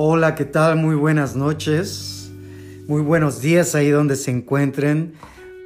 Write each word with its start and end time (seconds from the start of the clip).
Hola, 0.00 0.36
¿qué 0.36 0.44
tal? 0.44 0.76
Muy 0.76 0.94
buenas 0.94 1.34
noches. 1.34 2.30
Muy 2.86 3.02
buenos 3.02 3.40
días 3.40 3.74
ahí 3.74 3.90
donde 3.90 4.14
se 4.14 4.30
encuentren. 4.30 5.14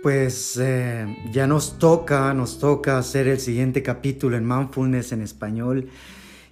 Pues 0.03 0.57
eh, 0.59 1.05
ya 1.31 1.47
nos 1.47 1.79
toca, 1.79 2.33
nos 2.33 2.59
toca 2.59 2.97
hacer 2.97 3.29
el 3.29 3.41
siguiente 3.41 3.83
capítulo 3.83 4.39
en 4.39 4.49
Mindfulness 4.49 5.13
en 5.13 5.21
español. 5.21 5.91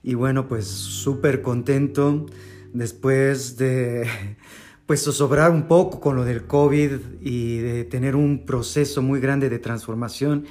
Y 0.02 0.12
bueno, 0.12 0.46
pues 0.46 0.66
súper 0.66 1.40
contento 1.40 2.26
después 2.74 3.56
de 3.56 4.06
pues 4.84 5.00
sobrar 5.00 5.50
un 5.50 5.62
poco 5.62 6.00
con 6.00 6.16
lo 6.16 6.24
del 6.26 6.46
COVID 6.46 7.22
y 7.22 7.60
de 7.60 7.84
tener 7.84 8.14
un 8.14 8.44
proceso 8.44 9.00
muy 9.00 9.20
grande 9.20 9.48
de 9.48 9.58
transformación, 9.58 10.44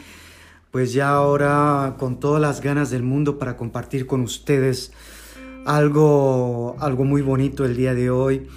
pues 0.72 0.94
ya 0.94 1.10
ahora 1.10 1.96
con 2.00 2.20
todas 2.20 2.42
las 2.42 2.60
ganas 2.60 2.90
del 2.90 3.04
mundo 3.04 3.38
para 3.38 3.56
compartir 3.56 4.08
con 4.08 4.22
ustedes 4.22 4.94
algo, 5.70 6.76
algo 6.80 7.06
muy 7.06 7.22
bonito 7.22 7.64
el 7.64 7.78
día 7.78 7.94
de 7.94 8.10
hoy. 8.10 8.48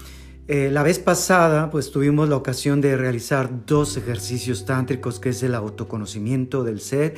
Eh, 0.48 0.70
la 0.72 0.82
vez 0.82 0.98
pasada 0.98 1.70
pues 1.70 1.90
tuvimos 1.90 2.30
la 2.30 2.36
ocasión 2.36 2.80
de 2.80 2.96
realizar 2.96 3.66
dos 3.66 3.98
ejercicios 3.98 4.64
tántricos 4.64 5.20
que 5.20 5.28
es 5.28 5.42
el 5.42 5.54
autoconocimiento 5.54 6.64
del 6.64 6.80
ser 6.80 7.14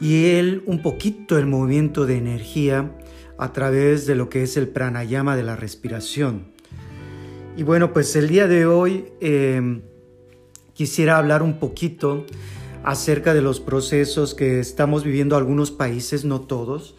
y 0.00 0.26
el 0.26 0.62
un 0.66 0.82
poquito 0.82 1.36
el 1.36 1.46
movimiento 1.46 2.06
de 2.06 2.16
energía 2.16 2.96
a 3.38 3.52
través 3.52 4.06
de 4.06 4.14
lo 4.14 4.28
que 4.28 4.44
es 4.44 4.56
el 4.56 4.68
pranayama 4.68 5.34
de 5.34 5.42
la 5.42 5.56
respiración. 5.56 6.52
Y 7.56 7.64
bueno, 7.64 7.92
pues 7.92 8.14
el 8.14 8.28
día 8.28 8.46
de 8.46 8.66
hoy 8.66 9.06
em, 9.20 9.82
quisiera 10.74 11.18
hablar 11.18 11.42
un 11.42 11.58
poquito 11.58 12.24
acerca 12.84 13.34
de 13.34 13.42
los 13.42 13.58
procesos 13.58 14.36
que 14.36 14.60
estamos 14.60 15.02
viviendo 15.02 15.36
algunos 15.36 15.72
países, 15.72 16.24
no 16.24 16.42
todos, 16.42 16.94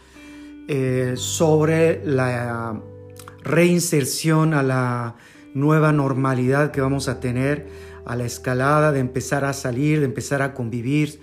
eh, 0.71 1.15
sobre 1.15 1.99
la 2.05 2.79
reinserción 3.41 4.53
a 4.53 4.61
la 4.61 5.15
nueva 5.55 5.91
normalidad 5.91 6.69
que 6.69 6.79
vamos 6.79 7.07
a 7.07 7.19
tener, 7.19 7.67
a 8.05 8.15
la 8.15 8.25
escalada 8.25 8.91
de 8.91 8.99
empezar 8.99 9.45
a 9.45 9.53
salir, 9.53 9.97
de 9.97 10.05
empezar 10.05 10.43
a 10.43 10.53
convivir 10.53 11.21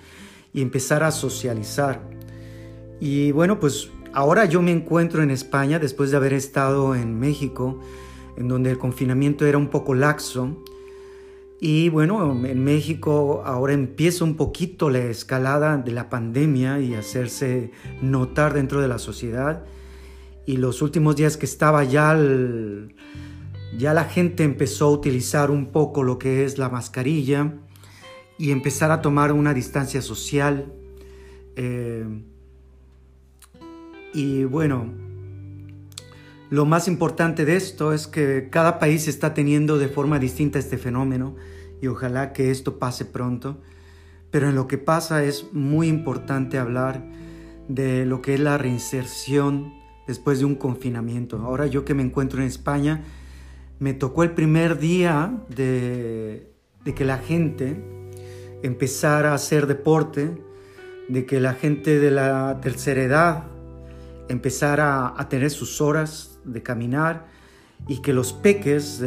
y 0.52 0.62
empezar 0.62 1.04
a 1.04 1.12
socializar. 1.12 2.02
Y 2.98 3.30
bueno, 3.30 3.60
pues 3.60 3.90
ahora 4.12 4.46
yo 4.46 4.62
me 4.62 4.72
encuentro 4.72 5.22
en 5.22 5.30
España 5.30 5.78
después 5.78 6.10
de 6.10 6.16
haber 6.16 6.32
estado 6.32 6.96
en 6.96 7.16
México 7.16 7.80
en 8.36 8.48
donde 8.48 8.72
el 8.72 8.78
confinamiento 8.78 9.46
era 9.46 9.58
un 9.58 9.68
poco 9.68 9.94
laxo. 9.94 10.60
Y 11.60 11.88
bueno, 11.88 12.32
en 12.44 12.64
México 12.64 13.42
ahora 13.46 13.72
empieza 13.72 14.24
un 14.24 14.36
poquito 14.36 14.90
la 14.90 14.98
escalada 14.98 15.78
de 15.78 15.90
la 15.90 16.10
pandemia 16.10 16.80
y 16.80 16.94
hacerse 16.94 17.70
notar 18.02 18.52
dentro 18.52 18.82
de 18.82 18.88
la 18.88 18.98
sociedad. 18.98 19.64
Y 20.44 20.58
los 20.58 20.82
últimos 20.82 21.16
días 21.16 21.36
que 21.36 21.46
estaba 21.46 21.82
ya, 21.84 22.14
ya 23.78 23.94
la 23.94 24.04
gente 24.04 24.44
empezó 24.44 24.86
a 24.86 24.90
utilizar 24.90 25.50
un 25.50 25.66
poco 25.72 26.02
lo 26.02 26.18
que 26.18 26.44
es 26.44 26.58
la 26.58 26.68
mascarilla 26.68 27.54
y 28.38 28.50
empezar 28.50 28.90
a 28.90 29.00
tomar 29.00 29.32
una 29.32 29.54
distancia 29.54 30.02
social. 30.02 30.72
Eh, 31.56 32.04
y 34.12 34.44
bueno, 34.44 34.92
lo 36.48 36.64
más 36.64 36.86
importante 36.86 37.44
de 37.44 37.56
esto 37.56 37.92
es 37.92 38.06
que 38.06 38.48
cada 38.50 38.78
país 38.78 39.08
está 39.08 39.34
teniendo 39.34 39.78
de 39.78 39.88
forma 39.88 40.18
distinta 40.18 40.58
este 40.58 40.78
fenómeno 40.78 41.34
y 41.82 41.88
ojalá 41.88 42.32
que 42.32 42.50
esto 42.50 42.78
pase 42.78 43.04
pronto. 43.04 43.60
Pero 44.30 44.48
en 44.48 44.54
lo 44.54 44.68
que 44.68 44.78
pasa 44.78 45.24
es 45.24 45.52
muy 45.52 45.88
importante 45.88 46.58
hablar 46.58 47.04
de 47.68 48.06
lo 48.06 48.22
que 48.22 48.34
es 48.34 48.40
la 48.40 48.58
reinserción 48.58 49.74
después 50.06 50.38
de 50.38 50.44
un 50.44 50.54
confinamiento. 50.54 51.38
Ahora 51.38 51.66
yo 51.66 51.84
que 51.84 51.94
me 51.94 52.02
encuentro 52.02 52.40
en 52.40 52.46
España, 52.46 53.02
me 53.78 53.92
tocó 53.92 54.22
el 54.22 54.30
primer 54.30 54.78
día 54.78 55.42
de, 55.48 56.52
que 56.94 57.04
la 57.04 57.18
gente 57.18 57.76
empezara 58.62 59.32
a 59.32 59.34
hacer 59.34 59.66
deporte, 59.66 60.40
de 61.08 61.26
que 61.26 61.40
la 61.40 61.54
gente 61.54 61.98
de 61.98 62.10
la 62.10 62.60
tercera 62.62 63.02
edad 63.02 63.44
empezara 64.28 65.12
a 65.16 65.28
tener 65.28 65.50
sus 65.50 65.80
horas 65.80 66.35
de 66.46 66.62
caminar 66.62 67.26
y 67.88 68.00
que 68.00 68.12
los 68.12 68.32
peques, 68.32 69.02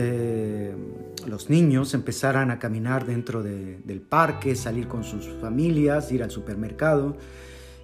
los 1.26 1.50
niños, 1.50 1.94
empezaran 1.94 2.52
a 2.52 2.60
caminar 2.60 3.06
dentro 3.06 3.42
del 3.44 4.02
parque, 4.02 4.56
salir 4.56 4.88
con 4.88 5.04
sus 5.04 5.28
familias, 5.42 6.12
ir 6.12 6.24
al 6.24 6.32
supermercado. 6.32 7.18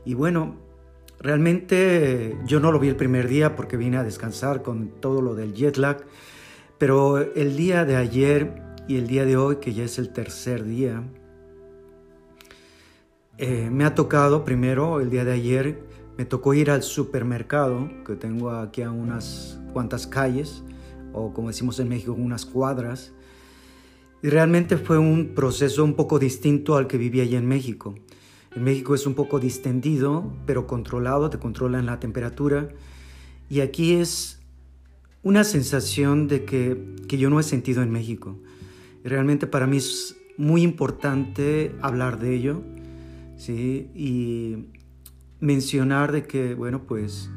Y 0.05 0.13
bueno, 0.13 0.55
realmente 1.19 2.37
yo 2.45 2.59
no 2.59 2.71
lo 2.71 2.79
vi 2.79 2.89
el 2.89 2.95
primer 2.95 3.27
día 3.27 3.55
porque 3.55 3.77
vine 3.77 3.97
a 3.97 4.03
descansar 4.03 4.61
con 4.61 4.89
todo 5.01 5.21
lo 5.21 5.35
del 5.35 5.53
jet 5.53 5.77
lag, 5.77 6.05
pero 6.77 7.17
el 7.17 7.57
día 7.57 7.83
de 7.83 7.95
ayer 7.95 8.61
y 8.87 8.97
el 8.97 9.07
día 9.07 9.25
de 9.25 9.35
hoy, 9.37 9.57
que 9.57 9.73
ya 9.73 9.83
es 9.83 9.97
el 9.97 10.09
tercer 10.09 10.63
día, 10.63 11.03
eh, 13.37 13.69
me 13.69 13.83
ha 13.83 13.95
tocado 13.95 14.45
primero 14.45 15.01
el 15.01 15.09
día 15.09 15.25
de 15.25 15.33
ayer 15.33 15.79
me 16.17 16.25
tocó 16.25 16.53
ir 16.53 16.71
al 16.71 16.83
supermercado, 16.83 17.89
que 18.05 18.15
tengo 18.15 18.51
aquí 18.51 18.81
a 18.81 18.91
unas 18.91 19.59
cuantas 19.73 20.07
calles, 20.07 20.63
o 21.13 21.33
como 21.33 21.49
decimos 21.49 21.79
en 21.79 21.89
México, 21.89 22.13
unas 22.13 22.45
cuadras. 22.45 23.11
Y 24.23 24.29
realmente 24.29 24.77
fue 24.77 24.97
un 24.97 25.35
proceso 25.35 25.83
un 25.83 25.95
poco 25.95 26.19
distinto 26.19 26.77
al 26.77 26.87
que 26.87 26.97
vivía 26.97 27.23
allá 27.23 27.37
en 27.37 27.47
México. 27.47 27.95
En 28.55 28.63
México 28.63 28.95
es 28.95 29.05
un 29.05 29.13
poco 29.13 29.39
distendido, 29.39 30.33
pero 30.45 30.65
controlado, 30.65 31.29
te 31.29 31.37
controlan 31.37 31.85
la 31.85 31.99
temperatura. 31.99 32.69
Y 33.49 33.59
aquí 33.59 33.93
es 33.93 34.39
una 35.21 35.43
sensación 35.43 36.27
de 36.27 36.45
que, 36.45 36.95
que 37.07 37.17
yo 37.17 37.29
no 37.29 37.39
he 37.39 37.43
sentido 37.43 37.83
en 37.83 37.91
México. 37.91 38.39
realmente 39.03 39.45
para 39.45 39.67
mí 39.67 39.77
es 39.77 40.15
muy 40.37 40.63
importante 40.63 41.75
hablar 41.81 42.19
de 42.19 42.35
ello. 42.35 42.61
¿sí? 43.37 43.89
Y 43.93 44.69
mencionar 45.45 46.11
de 46.11 46.23
que, 46.23 46.55
bueno, 46.55 46.83
pues 46.85 47.29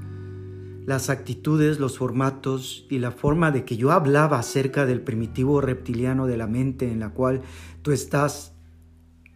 las 0.87 1.11
actitudes, 1.11 1.79
los 1.79 1.99
formatos 1.99 2.87
y 2.89 2.99
la 2.99 3.11
forma 3.11 3.51
de 3.51 3.65
que 3.65 3.77
yo 3.77 3.93
hablaba 3.93 4.39
acerca 4.39 4.87
del 4.87 5.03
primitivo 5.03 5.61
reptiliano 5.61 6.27
de 6.27 6.39
la 6.39 6.47
mente 6.47 6.91
en 6.91 7.01
la 7.01 7.11
cual 7.11 7.43
tú 7.83 7.93
estás 7.93 8.55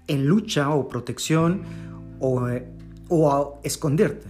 en 0.09 0.27
lucha 0.27 0.71
o 0.71 0.89
protección 0.89 1.63
o, 2.21 2.49
o 3.09 3.31
a 3.31 3.61
esconderte. 3.65 4.29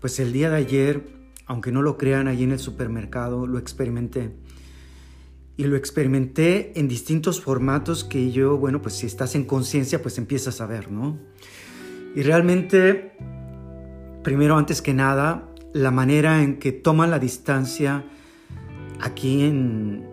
Pues 0.00 0.18
el 0.18 0.32
día 0.32 0.48
de 0.48 0.56
ayer, 0.56 1.06
aunque 1.44 1.72
no 1.72 1.82
lo 1.82 1.98
crean, 1.98 2.26
allí 2.26 2.44
en 2.44 2.52
el 2.52 2.58
supermercado 2.58 3.46
lo 3.46 3.58
experimenté. 3.58 4.34
Y 5.58 5.64
lo 5.64 5.76
experimenté 5.76 6.78
en 6.78 6.88
distintos 6.88 7.40
formatos 7.40 8.02
que 8.04 8.30
yo, 8.30 8.56
bueno, 8.56 8.80
pues 8.80 8.94
si 8.94 9.06
estás 9.06 9.34
en 9.34 9.44
conciencia, 9.44 10.00
pues 10.00 10.16
empiezas 10.16 10.60
a 10.60 10.66
ver, 10.66 10.90
¿no? 10.90 11.18
Y 12.14 12.22
realmente 12.22 13.12
primero, 14.26 14.58
antes 14.58 14.82
que 14.82 14.92
nada, 14.92 15.48
la 15.72 15.92
manera 15.92 16.42
en 16.42 16.58
que 16.58 16.72
toman 16.72 17.12
la 17.12 17.20
distancia 17.20 18.02
aquí 19.00 19.44
en, 19.44 20.04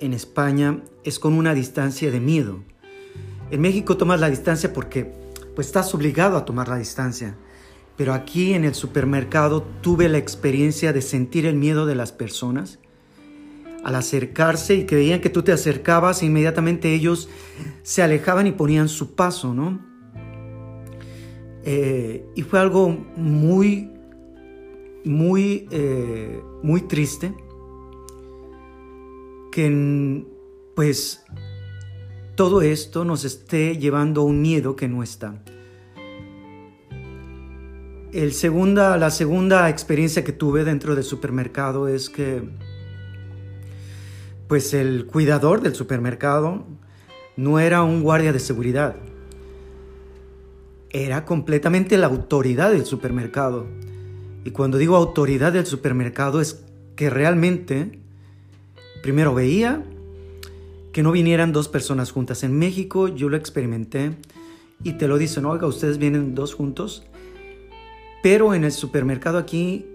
en 0.00 0.12
España 0.12 0.82
es 1.02 1.18
con 1.18 1.32
una 1.32 1.54
distancia 1.54 2.10
de 2.10 2.20
miedo. 2.20 2.62
En 3.50 3.62
México 3.62 3.96
tomas 3.96 4.20
la 4.20 4.28
distancia 4.28 4.74
porque 4.74 5.14
pues 5.54 5.68
estás 5.68 5.94
obligado 5.94 6.36
a 6.36 6.44
tomar 6.44 6.68
la 6.68 6.76
distancia. 6.76 7.34
Pero 7.96 8.12
aquí 8.12 8.52
en 8.52 8.64
el 8.64 8.74
supermercado 8.74 9.62
tuve 9.80 10.10
la 10.10 10.18
experiencia 10.18 10.92
de 10.92 11.00
sentir 11.00 11.46
el 11.46 11.56
miedo 11.56 11.86
de 11.86 11.94
las 11.94 12.12
personas 12.12 12.80
al 13.82 13.94
acercarse 13.94 14.74
y 14.74 14.84
que 14.84 14.96
veían 14.96 15.22
que 15.22 15.30
tú 15.30 15.42
te 15.42 15.52
acercabas, 15.52 16.22
inmediatamente 16.22 16.92
ellos 16.92 17.30
se 17.82 18.02
alejaban 18.02 18.46
y 18.46 18.52
ponían 18.52 18.90
su 18.90 19.14
paso, 19.14 19.54
¿no? 19.54 19.91
Eh, 21.64 22.26
y 22.34 22.42
fue 22.42 22.58
algo 22.58 22.88
muy, 23.16 23.90
muy, 25.04 25.68
eh, 25.70 26.42
muy 26.62 26.82
triste 26.82 27.34
que 29.52 30.24
pues 30.74 31.24
todo 32.34 32.62
esto 32.62 33.04
nos 33.04 33.24
esté 33.24 33.76
llevando 33.76 34.22
a 34.22 34.24
un 34.24 34.40
miedo 34.40 34.74
que 34.74 34.88
no 34.88 35.02
está. 35.02 35.42
El 38.12 38.32
segunda, 38.32 38.96
la 38.96 39.10
segunda 39.10 39.68
experiencia 39.68 40.24
que 40.24 40.32
tuve 40.32 40.64
dentro 40.64 40.94
del 40.94 41.04
supermercado 41.04 41.88
es 41.88 42.10
que 42.10 42.42
pues 44.48 44.74
el 44.74 45.06
cuidador 45.06 45.62
del 45.62 45.74
supermercado 45.74 46.66
no 47.36 47.58
era 47.58 47.82
un 47.82 48.02
guardia 48.02 48.32
de 48.32 48.40
seguridad 48.40 48.96
era 50.92 51.24
completamente 51.24 51.96
la 51.96 52.06
autoridad 52.06 52.70
del 52.72 52.84
supermercado. 52.84 53.66
Y 54.44 54.50
cuando 54.50 54.78
digo 54.78 54.96
autoridad 54.96 55.52
del 55.52 55.66
supermercado 55.66 56.40
es 56.40 56.64
que 56.96 57.10
realmente, 57.10 57.98
primero 59.02 59.34
veía 59.34 59.82
que 60.92 61.02
no 61.02 61.12
vinieran 61.12 61.52
dos 61.52 61.68
personas 61.68 62.12
juntas. 62.12 62.42
En 62.42 62.58
México 62.58 63.08
yo 63.08 63.28
lo 63.28 63.36
experimenté 63.36 64.12
y 64.84 64.94
te 64.94 65.08
lo 65.08 65.18
dicen, 65.18 65.44
oiga, 65.46 65.66
ustedes 65.66 65.98
vienen 65.98 66.34
dos 66.34 66.54
juntos. 66.54 67.04
Pero 68.22 68.54
en 68.54 68.64
el 68.64 68.72
supermercado 68.72 69.38
aquí 69.38 69.86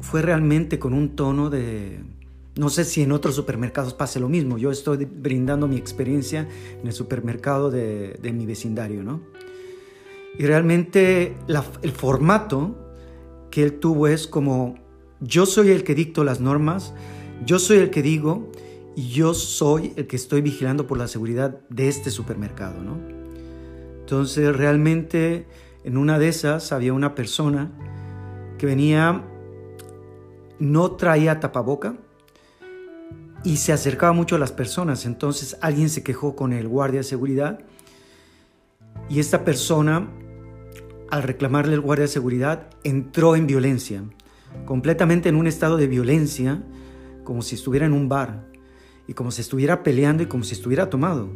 fue 0.00 0.22
realmente 0.22 0.78
con 0.78 0.92
un 0.94 1.10
tono 1.16 1.48
de, 1.48 2.00
No 2.56 2.68
sé 2.68 2.84
si 2.84 3.02
en 3.02 3.12
otros 3.12 3.34
supermercados 3.34 3.94
pase 3.94 4.20
lo 4.20 4.28
mismo. 4.28 4.58
Yo 4.58 4.70
estoy 4.70 5.04
brindando 5.04 5.68
mi 5.68 5.76
experiencia 5.76 6.48
en 6.80 6.86
el 6.86 6.92
supermercado 6.92 7.70
de, 7.70 8.18
mi 8.34 8.46
vecindario, 8.46 9.02
¿no? 9.02 9.20
Y 10.38 10.46
realmente 10.46 11.36
el 11.82 11.92
formato 11.92 12.74
que 13.50 13.62
él 13.62 13.78
tuvo 13.78 14.08
es 14.08 14.26
como, 14.26 14.76
yo 15.20 15.46
soy 15.46 15.70
el 15.70 15.84
que 15.84 15.94
dicto 15.94 16.24
las 16.24 16.40
normas, 16.40 16.94
yo 17.44 17.58
soy 17.58 17.78
el 17.78 17.90
que 17.90 18.02
digo 18.02 18.50
y 18.96 19.08
yo 19.08 19.34
soy 19.34 19.92
el 19.96 20.06
que 20.06 20.16
estoy 20.16 20.40
vigilando 20.40 20.86
por 20.86 20.98
la 20.98 21.08
seguridad 21.08 21.60
de 21.68 21.88
este 21.88 22.10
supermercado, 22.10 22.82
¿no? 22.82 22.98
Entonces 24.00 24.54
realmente 24.56 25.46
en 25.84 25.96
una 25.96 26.18
de 26.18 26.28
esas 26.28 26.72
había 26.72 26.92
una 26.92 27.14
persona 27.14 27.70
que 28.58 28.66
venía, 28.66 29.24
no 30.58 30.92
traía 30.92 31.40
tapaboca 31.40 31.96
y 33.44 33.56
se 33.56 33.72
acercaba 33.72 34.12
mucho 34.12 34.36
a 34.36 34.38
las 34.38 34.52
personas. 34.52 35.04
Entonces 35.06 35.56
alguien 35.60 35.88
se 35.88 36.02
quejó 36.02 36.36
con 36.36 36.52
el 36.52 36.68
guardia 36.68 37.00
de 37.00 37.04
seguridad 37.04 37.60
y 39.08 39.18
esta 39.18 39.44
persona, 39.44 40.08
al 41.12 41.22
reclamarle 41.24 41.74
al 41.74 41.82
guardia 41.82 42.04
de 42.04 42.08
seguridad, 42.08 42.70
entró 42.84 43.36
en 43.36 43.46
violencia, 43.46 44.02
completamente 44.64 45.28
en 45.28 45.36
un 45.36 45.46
estado 45.46 45.76
de 45.76 45.86
violencia, 45.86 46.62
como 47.22 47.42
si 47.42 47.54
estuviera 47.54 47.84
en 47.84 47.92
un 47.92 48.08
bar 48.08 48.46
y 49.06 49.12
como 49.12 49.30
si 49.30 49.42
estuviera 49.42 49.82
peleando 49.82 50.22
y 50.22 50.26
como 50.26 50.42
si 50.42 50.54
estuviera 50.54 50.88
tomado. 50.88 51.28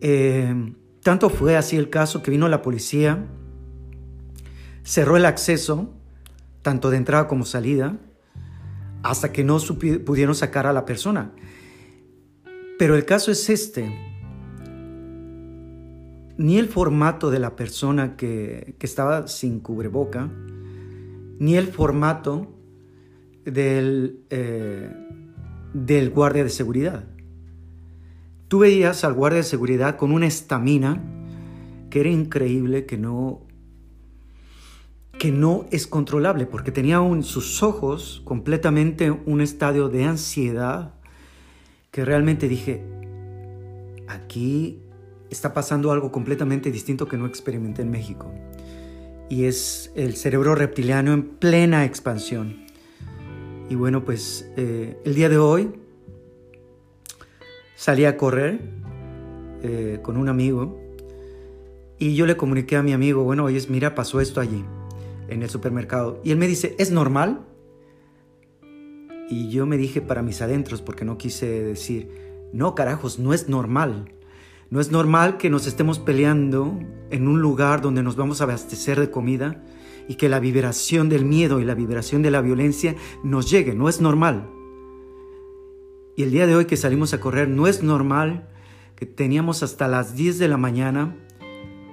Eh, 0.00 0.72
tanto 1.02 1.28
fue 1.28 1.56
así 1.56 1.76
el 1.76 1.90
caso 1.90 2.22
que 2.22 2.30
vino 2.30 2.46
la 2.48 2.62
policía, 2.62 3.26
cerró 4.84 5.16
el 5.16 5.24
acceso, 5.24 5.92
tanto 6.62 6.90
de 6.90 6.98
entrada 6.98 7.26
como 7.26 7.44
salida, 7.44 7.98
hasta 9.02 9.32
que 9.32 9.42
no 9.42 9.58
pudieron 10.04 10.36
sacar 10.36 10.68
a 10.68 10.72
la 10.72 10.84
persona. 10.84 11.32
Pero 12.78 12.94
el 12.94 13.06
caso 13.06 13.32
es 13.32 13.50
este. 13.50 14.15
Ni 16.38 16.58
el 16.58 16.68
formato 16.68 17.30
de 17.30 17.38
la 17.38 17.56
persona 17.56 18.16
que, 18.16 18.76
estaba 18.80 19.26
sin 19.26 19.60
cubreboca, 19.60 20.30
ni 21.38 21.56
el 21.56 21.68
formato 21.68 22.54
del, 23.44 24.20
eh, 24.30 24.90
del 25.72 26.10
guardia 26.10 26.44
de 26.44 26.50
seguridad. 26.50 27.04
Tú 28.48 28.60
veías 28.60 29.04
al 29.04 29.14
guardia 29.14 29.38
de 29.38 29.44
seguridad 29.44 29.96
con 29.96 30.12
una 30.12 30.26
estamina 30.26 31.02
que 31.90 32.00
era 32.00 32.10
increíble, 32.10 32.86
que 32.86 32.96
no, 32.96 33.46
que 35.18 35.32
no 35.32 35.66
es 35.70 35.86
controlable, 35.86 36.46
porque 36.46 36.70
tenía 36.70 36.98
en 36.98 37.22
sus 37.22 37.62
ojos 37.62 38.22
completamente 38.24 39.10
un 39.10 39.40
estadio 39.40 39.88
de 39.88 40.04
ansiedad 40.04 40.94
que 41.90 42.04
realmente 42.04 42.48
dije, 42.48 42.84
aquí 44.06 44.82
está 45.30 45.54
pasando 45.54 45.92
algo 45.92 46.12
completamente 46.12 46.70
distinto 46.70 47.08
que 47.08 47.16
no 47.16 47.26
experimenté 47.26 47.82
en 47.82 47.90
México. 47.90 48.32
Y 49.28 49.44
es 49.44 49.92
el 49.96 50.16
cerebro 50.16 50.54
reptiliano 50.54 51.12
en 51.12 51.24
plena 51.24 51.84
expansión. 51.84 52.64
Y 53.68 53.74
bueno, 53.74 54.04
pues 54.04 54.48
eh, 54.56 54.96
el 55.04 55.14
día 55.14 55.28
de 55.28 55.38
hoy 55.38 55.72
Salí 57.76 58.06
a 58.06 58.16
correr 58.16 58.58
eh, 59.62 59.98
con 60.02 60.16
un 60.16 60.30
amigo 60.30 60.80
y 61.98 62.14
yo 62.14 62.24
le 62.24 62.34
comuniqué 62.34 62.76
a 62.76 62.82
mi 62.82 62.94
amigo, 62.94 63.22
bueno, 63.22 63.44
oye, 63.44 63.62
mira, 63.68 63.94
pasó 63.94 64.22
esto 64.22 64.40
allí, 64.40 64.64
en 65.28 65.42
el 65.42 65.50
supermercado. 65.50 66.20
Y 66.24 66.30
él 66.30 66.38
me 66.38 66.46
dice, 66.46 66.74
¿es 66.78 66.90
normal? 66.90 67.44
Y 69.28 69.50
yo 69.50 69.66
me 69.66 69.76
dije 69.76 70.00
para 70.00 70.22
mis 70.22 70.40
adentros, 70.40 70.80
porque 70.80 71.04
no 71.04 71.18
quise 71.18 71.62
decir, 71.62 72.10
no, 72.54 72.74
carajos, 72.74 73.18
no 73.18 73.34
es 73.34 73.48
normal. 73.50 74.10
No 74.70 74.80
es 74.80 74.90
normal 74.90 75.36
que 75.36 75.48
nos 75.48 75.66
estemos 75.66 75.98
peleando 75.98 76.78
en 77.10 77.28
un 77.28 77.40
lugar 77.40 77.80
donde 77.80 78.02
nos 78.02 78.16
vamos 78.16 78.40
a 78.40 78.44
abastecer 78.44 78.98
de 78.98 79.10
comida 79.10 79.62
y 80.08 80.16
que 80.16 80.28
la 80.28 80.40
vibración 80.40 81.08
del 81.08 81.24
miedo 81.24 81.60
y 81.60 81.64
la 81.64 81.74
vibración 81.74 82.22
de 82.22 82.32
la 82.32 82.40
violencia 82.40 82.96
nos 83.22 83.48
llegue. 83.48 83.74
No 83.74 83.88
es 83.88 84.00
normal. 84.00 84.50
Y 86.16 86.22
el 86.24 86.30
día 86.32 86.46
de 86.46 86.56
hoy 86.56 86.64
que 86.64 86.76
salimos 86.76 87.14
a 87.14 87.20
correr 87.20 87.48
no 87.48 87.66
es 87.66 87.82
normal 87.82 88.48
que 88.96 89.06
teníamos 89.06 89.62
hasta 89.62 89.86
las 89.86 90.16
10 90.16 90.38
de 90.38 90.48
la 90.48 90.56
mañana 90.56 91.16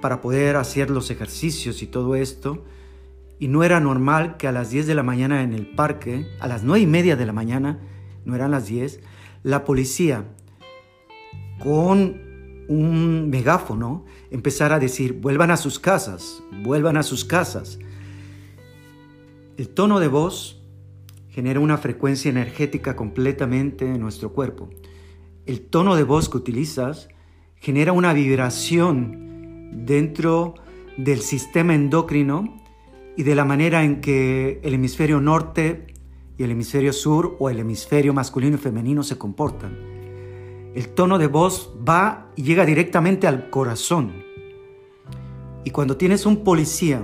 para 0.00 0.20
poder 0.20 0.56
hacer 0.56 0.90
los 0.90 1.10
ejercicios 1.10 1.82
y 1.82 1.86
todo 1.86 2.16
esto. 2.16 2.64
Y 3.38 3.48
no 3.48 3.62
era 3.62 3.78
normal 3.78 4.36
que 4.36 4.48
a 4.48 4.52
las 4.52 4.70
10 4.70 4.86
de 4.86 4.94
la 4.94 5.02
mañana 5.02 5.42
en 5.42 5.52
el 5.52 5.66
parque, 5.66 6.26
a 6.40 6.48
las 6.48 6.64
9 6.64 6.80
y 6.80 6.86
media 6.86 7.16
de 7.16 7.26
la 7.26 7.32
mañana, 7.32 7.78
no 8.24 8.34
eran 8.34 8.50
las 8.50 8.66
10, 8.66 9.00
la 9.42 9.64
policía 9.64 10.24
con 11.62 12.23
un 12.68 13.30
megáfono 13.30 14.04
empezara 14.30 14.76
a 14.76 14.78
decir, 14.80 15.14
vuelvan 15.14 15.50
a 15.50 15.56
sus 15.56 15.78
casas, 15.78 16.42
vuelvan 16.62 16.96
a 16.96 17.02
sus 17.02 17.24
casas. 17.24 17.78
El 19.56 19.68
tono 19.68 20.00
de 20.00 20.08
voz 20.08 20.62
genera 21.28 21.60
una 21.60 21.78
frecuencia 21.78 22.30
energética 22.30 22.96
completamente 22.96 23.86
en 23.86 24.00
nuestro 24.00 24.32
cuerpo. 24.32 24.70
El 25.46 25.60
tono 25.60 25.96
de 25.96 26.04
voz 26.04 26.28
que 26.28 26.36
utilizas 26.36 27.08
genera 27.56 27.92
una 27.92 28.12
vibración 28.12 29.84
dentro 29.84 30.54
del 30.96 31.20
sistema 31.20 31.74
endocrino 31.74 32.62
y 33.16 33.22
de 33.22 33.34
la 33.34 33.44
manera 33.44 33.84
en 33.84 34.00
que 34.00 34.60
el 34.62 34.74
hemisferio 34.74 35.20
norte 35.20 35.86
y 36.36 36.42
el 36.42 36.50
hemisferio 36.50 36.92
sur 36.92 37.36
o 37.38 37.50
el 37.50 37.58
hemisferio 37.58 38.12
masculino 38.12 38.56
y 38.56 38.60
femenino 38.60 39.02
se 39.02 39.18
comportan. 39.18 39.93
El 40.74 40.88
tono 40.88 41.18
de 41.18 41.28
voz 41.28 41.72
va 41.88 42.32
y 42.34 42.42
llega 42.42 42.66
directamente 42.66 43.28
al 43.28 43.48
corazón. 43.48 44.24
Y 45.62 45.70
cuando 45.70 45.96
tienes 45.96 46.26
un 46.26 46.42
policía 46.42 47.02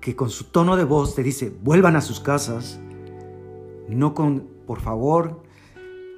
que 0.00 0.16
con 0.16 0.30
su 0.30 0.44
tono 0.44 0.76
de 0.78 0.84
voz 0.84 1.14
te 1.14 1.22
dice, 1.22 1.52
vuelvan 1.62 1.96
a 1.96 2.00
sus 2.00 2.18
casas, 2.18 2.80
no 3.88 4.14
con, 4.14 4.48
por 4.66 4.80
favor, 4.80 5.42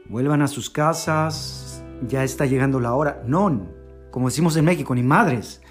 vuelvan 0.08 0.40
a 0.42 0.46
sus 0.46 0.70
casas, 0.70 1.82
ya 2.06 2.22
está 2.22 2.46
llegando 2.46 2.78
la 2.78 2.94
hora. 2.94 3.22
No, 3.26 3.66
como 4.12 4.28
decimos 4.28 4.56
en 4.56 4.64
México, 4.64 4.94
ni 4.94 5.02
madres. 5.02 5.62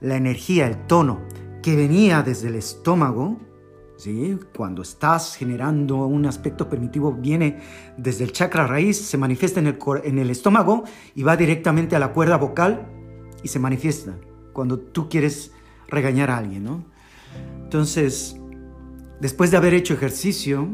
La 0.00 0.16
energía, 0.16 0.66
el 0.66 0.86
tono 0.86 1.20
que 1.62 1.76
venía 1.76 2.22
desde 2.22 2.48
el 2.48 2.54
estómago, 2.54 3.38
¿sí? 4.02 4.36
cuando 4.56 4.82
estás 4.82 5.36
generando 5.36 6.06
un 6.06 6.26
aspecto 6.26 6.68
primitivo, 6.68 7.12
viene 7.12 7.60
desde 7.96 8.24
el 8.24 8.32
chakra 8.32 8.66
raíz, 8.66 9.00
se 9.00 9.16
manifiesta 9.16 9.60
en 9.60 9.68
el, 9.68 9.78
en 10.02 10.18
el 10.18 10.30
estómago 10.30 10.82
y 11.14 11.22
va 11.22 11.36
directamente 11.36 11.94
a 11.94 12.00
la 12.00 12.12
cuerda 12.12 12.36
vocal 12.36 12.88
y 13.44 13.48
se 13.48 13.60
manifiesta 13.60 14.16
cuando 14.52 14.78
tú 14.78 15.08
quieres 15.08 15.52
regañar 15.88 16.30
a 16.30 16.38
alguien, 16.38 16.64
¿no? 16.64 16.84
Entonces, 17.62 18.36
después 19.20 19.50
de 19.50 19.56
haber 19.56 19.72
hecho 19.72 19.94
ejercicio, 19.94 20.68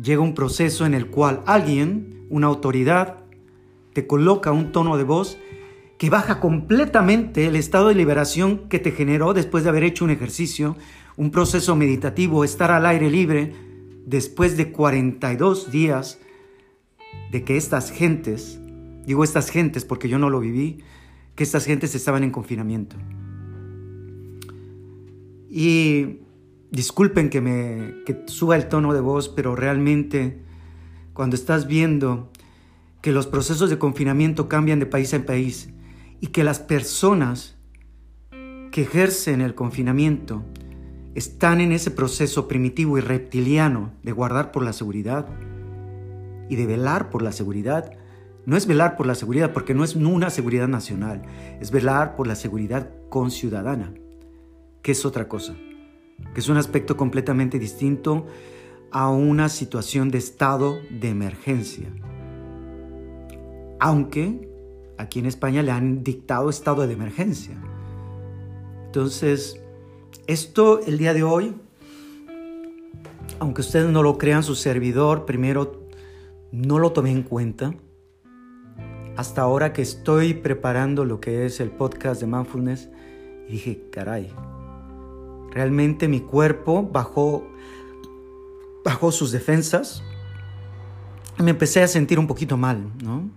llega 0.00 0.22
un 0.22 0.34
proceso 0.34 0.86
en 0.86 0.94
el 0.94 1.08
cual 1.08 1.42
alguien, 1.44 2.26
una 2.30 2.46
autoridad, 2.46 3.24
te 3.92 4.06
coloca 4.06 4.52
un 4.52 4.70
tono 4.70 4.96
de 4.96 5.04
voz 5.04 5.38
que 6.04 6.10
baja 6.10 6.38
completamente 6.38 7.46
el 7.46 7.56
estado 7.56 7.88
de 7.88 7.94
liberación 7.94 8.68
que 8.68 8.78
te 8.78 8.90
generó 8.90 9.32
después 9.32 9.64
de 9.64 9.70
haber 9.70 9.84
hecho 9.84 10.04
un 10.04 10.10
ejercicio, 10.10 10.76
un 11.16 11.30
proceso 11.30 11.76
meditativo, 11.76 12.44
estar 12.44 12.70
al 12.72 12.84
aire 12.84 13.08
libre, 13.08 13.54
después 14.04 14.58
de 14.58 14.70
42 14.70 15.72
días 15.72 16.18
de 17.30 17.42
que 17.42 17.56
estas 17.56 17.90
gentes, 17.90 18.60
digo 19.06 19.24
estas 19.24 19.48
gentes 19.48 19.86
porque 19.86 20.10
yo 20.10 20.18
no 20.18 20.28
lo 20.28 20.40
viví, 20.40 20.84
que 21.36 21.42
estas 21.42 21.64
gentes 21.64 21.94
estaban 21.94 22.22
en 22.22 22.32
confinamiento. 22.32 22.96
Y 25.48 26.18
disculpen 26.70 27.30
que 27.30 27.40
me 27.40 27.94
suba 28.26 28.56
el 28.56 28.68
tono 28.68 28.92
de 28.92 29.00
voz, 29.00 29.30
pero 29.30 29.56
realmente 29.56 30.38
cuando 31.14 31.34
estás 31.34 31.66
viendo 31.66 32.30
que 33.00 33.10
los 33.10 33.26
procesos 33.26 33.70
de 33.70 33.78
confinamiento 33.78 34.50
cambian 34.50 34.80
de 34.80 34.86
país 34.86 35.10
en 35.14 35.24
país 35.24 35.70
y 36.24 36.28
que 36.28 36.42
las 36.42 36.58
personas 36.58 37.54
que 38.30 38.80
ejercen 38.80 39.42
el 39.42 39.54
confinamiento 39.54 40.42
están 41.14 41.60
en 41.60 41.70
ese 41.70 41.90
proceso 41.90 42.48
primitivo 42.48 42.96
y 42.96 43.02
reptiliano 43.02 43.92
de 44.02 44.12
guardar 44.12 44.50
por 44.50 44.62
la 44.62 44.72
seguridad 44.72 45.26
y 46.48 46.56
de 46.56 46.64
velar 46.64 47.10
por 47.10 47.20
la 47.20 47.30
seguridad, 47.30 47.92
no 48.46 48.56
es 48.56 48.66
velar 48.66 48.96
por 48.96 49.04
la 49.06 49.14
seguridad 49.14 49.52
porque 49.52 49.74
no 49.74 49.84
es 49.84 49.96
una 49.96 50.30
seguridad 50.30 50.66
nacional, 50.66 51.20
es 51.60 51.70
velar 51.70 52.16
por 52.16 52.26
la 52.26 52.36
seguridad 52.36 52.88
conciudadana 53.10 53.92
que 54.80 54.92
es 54.92 55.04
otra 55.04 55.28
cosa, 55.28 55.54
que 56.32 56.40
es 56.40 56.48
un 56.48 56.56
aspecto 56.56 56.96
completamente 56.96 57.58
distinto 57.58 58.24
a 58.90 59.10
una 59.10 59.50
situación 59.50 60.10
de 60.10 60.16
estado 60.16 60.78
de 60.88 61.10
emergencia. 61.10 61.92
Aunque 63.78 64.53
aquí 64.98 65.18
en 65.18 65.26
España 65.26 65.62
le 65.62 65.70
han 65.70 66.04
dictado 66.04 66.50
estado 66.50 66.86
de 66.86 66.92
emergencia. 66.92 67.56
Entonces, 68.86 69.60
esto 70.26 70.80
el 70.86 70.98
día 70.98 71.14
de 71.14 71.22
hoy 71.22 71.54
aunque 73.38 73.60
ustedes 73.60 73.90
no 73.90 74.02
lo 74.02 74.18
crean, 74.18 74.42
su 74.42 74.54
servidor 74.54 75.24
primero 75.24 75.88
no 76.52 76.78
lo 76.78 76.92
tomé 76.92 77.10
en 77.10 77.22
cuenta. 77.22 77.74
Hasta 79.16 79.42
ahora 79.42 79.72
que 79.72 79.82
estoy 79.82 80.34
preparando 80.34 81.04
lo 81.04 81.20
que 81.20 81.46
es 81.46 81.60
el 81.60 81.70
podcast 81.70 82.20
de 82.20 82.26
Mindfulness, 82.26 82.90
y 83.48 83.52
dije, 83.52 83.88
caray, 83.92 84.32
realmente 85.50 86.08
mi 86.08 86.20
cuerpo 86.20 86.88
bajó, 86.90 87.46
bajó 88.84 89.12
sus 89.12 89.30
defensas. 89.30 90.02
Me 91.38 91.50
empecé 91.50 91.82
a 91.82 91.88
sentir 91.88 92.18
un 92.18 92.26
poquito 92.26 92.56
mal, 92.56 92.90
¿no? 93.02 93.28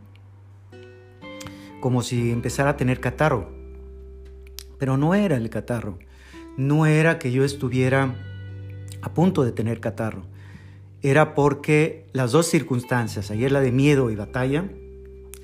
Como 1.79 2.01
si 2.01 2.31
empezara 2.31 2.71
a 2.71 2.77
tener 2.77 2.99
catarro. 2.99 3.49
Pero 4.77 4.97
no 4.97 5.13
era 5.15 5.37
el 5.37 5.49
catarro. 5.49 5.99
No 6.57 6.85
era 6.85 7.19
que 7.19 7.31
yo 7.31 7.43
estuviera 7.43 8.15
a 9.01 9.13
punto 9.13 9.43
de 9.43 9.51
tener 9.51 9.79
catarro. 9.79 10.23
Era 11.01 11.35
porque 11.35 12.07
las 12.13 12.31
dos 12.31 12.47
circunstancias, 12.47 13.29
ayer 13.31 13.51
la 13.51 13.61
de 13.61 13.71
miedo 13.71 14.09
y 14.09 14.15
batalla 14.15 14.69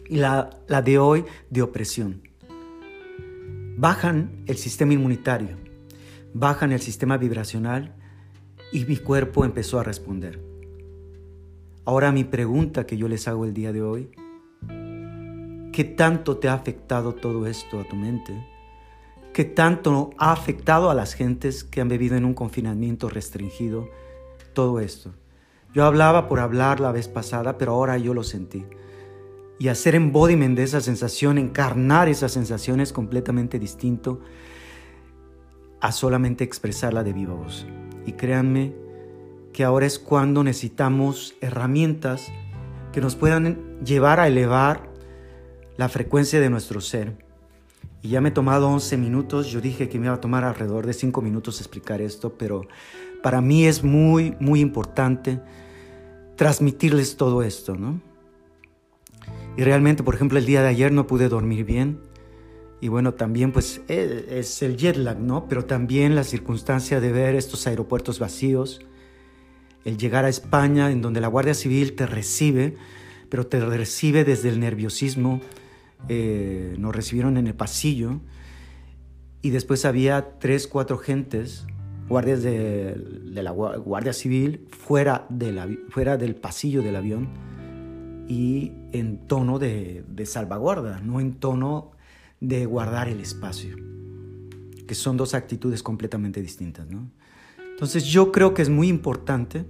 y 0.10 0.18
la, 0.18 0.60
la 0.68 0.82
de 0.82 0.98
hoy 0.98 1.26
de 1.50 1.62
opresión, 1.62 2.22
bajan 3.78 4.44
el 4.48 4.58
sistema 4.58 4.94
inmunitario, 4.94 5.58
bajan 6.34 6.72
el 6.72 6.82
sistema 6.82 7.18
vibracional 7.18 7.96
y 8.72 8.86
mi 8.86 8.98
cuerpo 8.98 9.46
empezó 9.46 9.80
a 9.80 9.84
responder. 9.84 10.40
Ahora 11.86 12.12
mi 12.12 12.24
pregunta 12.24 12.86
que 12.86 12.98
yo 12.98 13.08
les 13.08 13.28
hago 13.28 13.46
el 13.46 13.54
día 13.54 13.72
de 13.72 13.82
hoy, 13.82 14.10
¿qué 15.74 15.84
tanto 15.84 16.38
te 16.38 16.48
ha 16.48 16.54
afectado 16.54 17.14
todo 17.14 17.48
esto 17.48 17.80
a 17.80 17.84
tu 17.84 17.96
mente? 17.96 18.32
¿Qué 19.34 19.44
tanto 19.44 20.12
ha 20.20 20.32
afectado 20.32 20.92
a 20.92 20.94
las 20.94 21.16
gentes 21.16 21.64
que 21.64 21.82
han 21.82 21.90
vivido 21.90 22.16
en 22.16 22.26
un 22.26 22.36
confinamiento 22.36 23.10
restringido 23.10 23.90
todo 24.54 24.80
esto? 24.80 25.12
Yo 25.74 25.86
hablaba 25.86 26.30
por 26.30 26.40
hablar 26.40 26.80
la 26.80 26.92
vez 26.92 27.08
pasada, 27.08 27.58
pero 27.58 27.72
ahora 27.72 27.98
yo 27.98 28.14
lo 28.14 28.24
sentí. 28.24 28.64
Y 29.58 29.70
hacer 29.70 29.96
embodiment 29.96 30.56
de 30.56 30.62
esa 30.62 30.80
sensación, 30.80 31.40
encarnar 31.40 32.08
esa 32.08 32.30
sensación 32.30 32.80
es 32.80 32.94
completamente 32.94 33.58
distinto 33.58 34.22
a 35.82 35.92
solamente 35.92 36.44
expresarla 36.44 37.04
de 37.04 37.14
viva 37.14 37.34
voz. 37.34 37.66
Y 38.06 38.12
créanme 38.12 38.76
que 39.52 39.64
ahora 39.64 39.88
es 39.88 39.98
cuando 39.98 40.44
necesitamos 40.44 41.34
herramientas 41.42 42.32
que 42.92 43.02
nos 43.02 43.16
puedan 43.16 43.80
llevar 43.84 44.20
a 44.20 44.28
elevar 44.28 44.93
la 45.78 45.90
frecuencia 45.90 46.40
de 46.40 46.50
nuestro 46.50 46.82
ser 46.82 47.18
y 48.04 48.10
ya 48.10 48.20
me 48.20 48.30
he 48.30 48.32
tomado 48.34 48.68
11 48.68 48.98
minutos, 48.98 49.50
yo 49.50 49.62
dije 49.62 49.88
que 49.88 49.98
me 49.98 50.08
iba 50.08 50.16
a 50.16 50.22
tomar 50.22 50.44
alrededor 50.44 50.86
de 50.86 50.94
5 50.94 51.22
minutos 51.22 51.62
explicar 51.62 52.02
esto, 52.02 52.34
pero 52.38 52.68
para 53.24 53.40
mí 53.40 53.66
es 53.66 53.82
muy, 53.82 54.36
muy 54.42 54.60
importante 54.60 55.40
transmitirles 56.36 57.16
todo 57.16 57.44
esto, 57.44 57.78
¿no? 57.78 58.02
Y 59.56 59.64
realmente, 59.64 60.04
por 60.04 60.16
ejemplo, 60.16 60.38
el 60.38 60.46
día 60.46 60.62
de 60.62 60.68
ayer 60.68 60.92
no 60.92 61.08
pude 61.08 61.30
dormir 61.30 61.64
bien. 61.64 62.02
Y 62.82 62.90
bueno, 62.90 63.14
también 63.14 63.54
pues 63.54 63.80
e, 63.88 64.26
es 64.30 64.62
el 64.62 64.76
jet 64.76 64.98
lag, 64.98 65.20
¿no? 65.20 65.48
Pero 65.48 65.64
también 65.64 66.14
la 66.14 66.26
circunstancia 66.26 67.00
de 67.00 67.14
ver 67.14 67.36
estos 67.36 67.68
aeropuertos 67.68 68.20
vacíos, 68.20 68.82
el 69.86 69.98
llegar 69.98 70.26
a 70.26 70.30
España 70.30 70.92
en 70.92 71.02
donde 71.02 71.22
la 71.22 71.28
Guardia 71.28 71.54
Civil 71.54 71.94
te 71.94 72.06
recibe, 72.06 72.76
pero 73.30 73.48
te 73.48 73.62
recibe 73.62 74.26
desde 74.26 74.50
el 74.50 74.60
nerviosismo, 74.60 75.40
eh, 76.10 76.76
nos 76.78 76.96
recibieron 76.96 77.38
en 77.38 77.48
el 77.48 77.56
pasillo 77.56 78.20
y 79.42 79.50
después 79.50 79.86
había 79.86 80.40
tres, 80.40 80.68
cuatro 80.68 80.98
gentes, 80.98 81.66
guardias 82.08 82.44
de, 82.44 82.96
la 83.34 83.52
Guardia 83.52 84.14
Civil, 84.14 84.68
fuera, 84.72 85.26
de 85.30 85.80
fuera 85.90 86.18
del 86.18 86.36
pasillo 86.36 86.82
del 86.82 86.96
avión 86.96 87.30
y 88.28 88.72
en 88.92 89.28
tono 89.28 89.60
de, 89.60 90.06
salvaguarda, 90.26 91.00
no 91.00 91.20
en 91.20 91.34
tono 91.34 91.92
de 92.40 92.66
guardar 92.66 93.10
el 93.10 93.20
espacio, 93.20 93.76
que 94.88 94.96
son 94.96 95.18
dos 95.18 95.34
actitudes 95.34 95.84
completamente 95.84 96.42
distintas. 96.42 96.88
Entonces 97.58 98.06
yo 98.06 98.32
creo 98.32 98.54
que 98.54 98.62
es 98.62 98.70
muy 98.70 98.88
importante, 98.88 99.66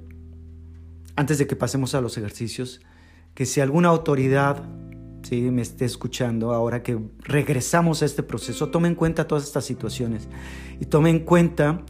antes 1.15 1.37
de 1.37 1.47
que 1.47 1.55
pasemos 1.55 1.95
a 1.95 2.01
los 2.01 2.17
ejercicios, 2.17 2.81
que 3.33 3.45
si 3.45 3.61
alguna 3.61 3.89
autoridad 3.89 4.63
¿sí? 5.23 5.41
me 5.51 5.61
esté 5.61 5.85
escuchando 5.85 6.53
ahora 6.53 6.83
que 6.83 6.99
regresamos 7.19 8.01
a 8.01 8.05
este 8.05 8.23
proceso, 8.23 8.69
tome 8.69 8.87
en 8.87 8.95
cuenta 8.95 9.27
todas 9.27 9.43
estas 9.43 9.65
situaciones 9.65 10.27
y 10.79 10.85
tome 10.85 11.09
en 11.09 11.19
cuenta 11.19 11.83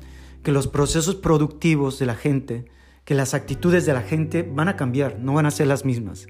que 0.43 0.51
los 0.51 0.67
procesos 0.67 1.15
productivos 1.15 1.99
de 1.99 2.05
la 2.05 2.15
gente, 2.15 2.65
que 3.05 3.15
las 3.15 3.33
actitudes 3.33 3.85
de 3.85 3.93
la 3.93 4.01
gente 4.01 4.43
van 4.43 4.67
a 4.67 4.75
cambiar, 4.75 5.19
no 5.19 5.33
van 5.33 5.45
a 5.45 5.51
ser 5.51 5.67
las 5.67 5.85
mismas. 5.85 6.27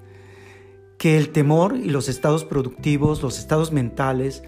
Que 0.97 1.17
el 1.17 1.29
temor 1.29 1.75
y 1.75 1.89
los 1.89 2.07
estados 2.07 2.45
productivos, 2.45 3.21
los 3.21 3.39
estados 3.39 3.71
mentales, 3.71 4.43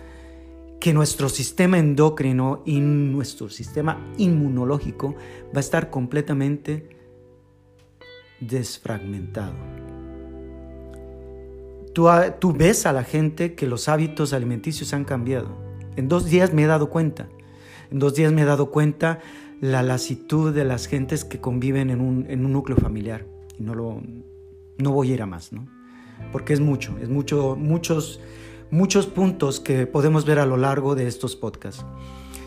que 0.79 0.93
nuestro 0.93 1.29
sistema 1.29 1.79
endocrino 1.79 2.61
y 2.65 2.79
nuestro 2.79 3.49
sistema 3.49 3.99
inmunológico 4.17 5.15
va 5.47 5.57
a 5.57 5.59
estar 5.59 5.89
completamente 5.89 6.89
desfragmentado. 8.39 9.94
Tú, 11.95 12.53
ves 12.53 12.85
a 12.85 12.91
la 12.91 13.05
gente 13.05 13.55
que 13.55 13.67
los 13.67 13.87
hábitos 13.87 14.33
alimenticios 14.33 14.93
han 14.93 15.05
cambiado. 15.05 15.47
En 15.95 16.09
dos 16.09 16.25
días 16.25 16.53
me 16.53 16.63
he 16.63 16.67
dado 16.67 16.89
cuenta. 16.89 17.29
En 17.89 17.99
dos 17.99 18.15
días 18.15 18.33
me 18.33 18.41
he 18.41 18.45
dado 18.45 18.69
cuenta 18.69 19.21
la 19.61 19.81
lasitud 19.81 20.53
de 20.53 20.65
las 20.65 20.87
gentes 20.87 21.23
que 21.23 21.39
conviven 21.39 21.89
en 21.89 22.01
un, 22.01 22.51
núcleo 22.51 22.75
familiar. 22.75 23.25
Y 23.57 23.63
no, 23.63 23.75
lo, 23.75 24.01
no 24.77 24.91
voy 24.91 25.11
a 25.11 25.13
ir 25.13 25.21
a 25.21 25.25
más, 25.25 25.53
¿no? 25.53 25.69
Porque 26.33 26.51
es 26.51 26.59
mucho, 26.59 26.97
es 27.01 27.07
mucho, 27.07 27.55
muchos, 27.55 28.19
muchos 28.71 29.07
puntos 29.07 29.61
que 29.61 29.87
podemos 29.87 30.25
ver 30.25 30.39
a 30.39 30.45
lo 30.45 30.57
largo 30.57 30.95
de 30.95 31.07
estos 31.07 31.37
podcasts. 31.37 31.85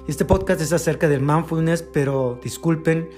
Este 0.08 0.26
podcast 0.26 0.60
es 0.60 0.74
acerca 0.74 1.08
del 1.08 1.22
mindfulness, 1.22 1.82
pero 1.82 2.38
disculpen 2.44 3.08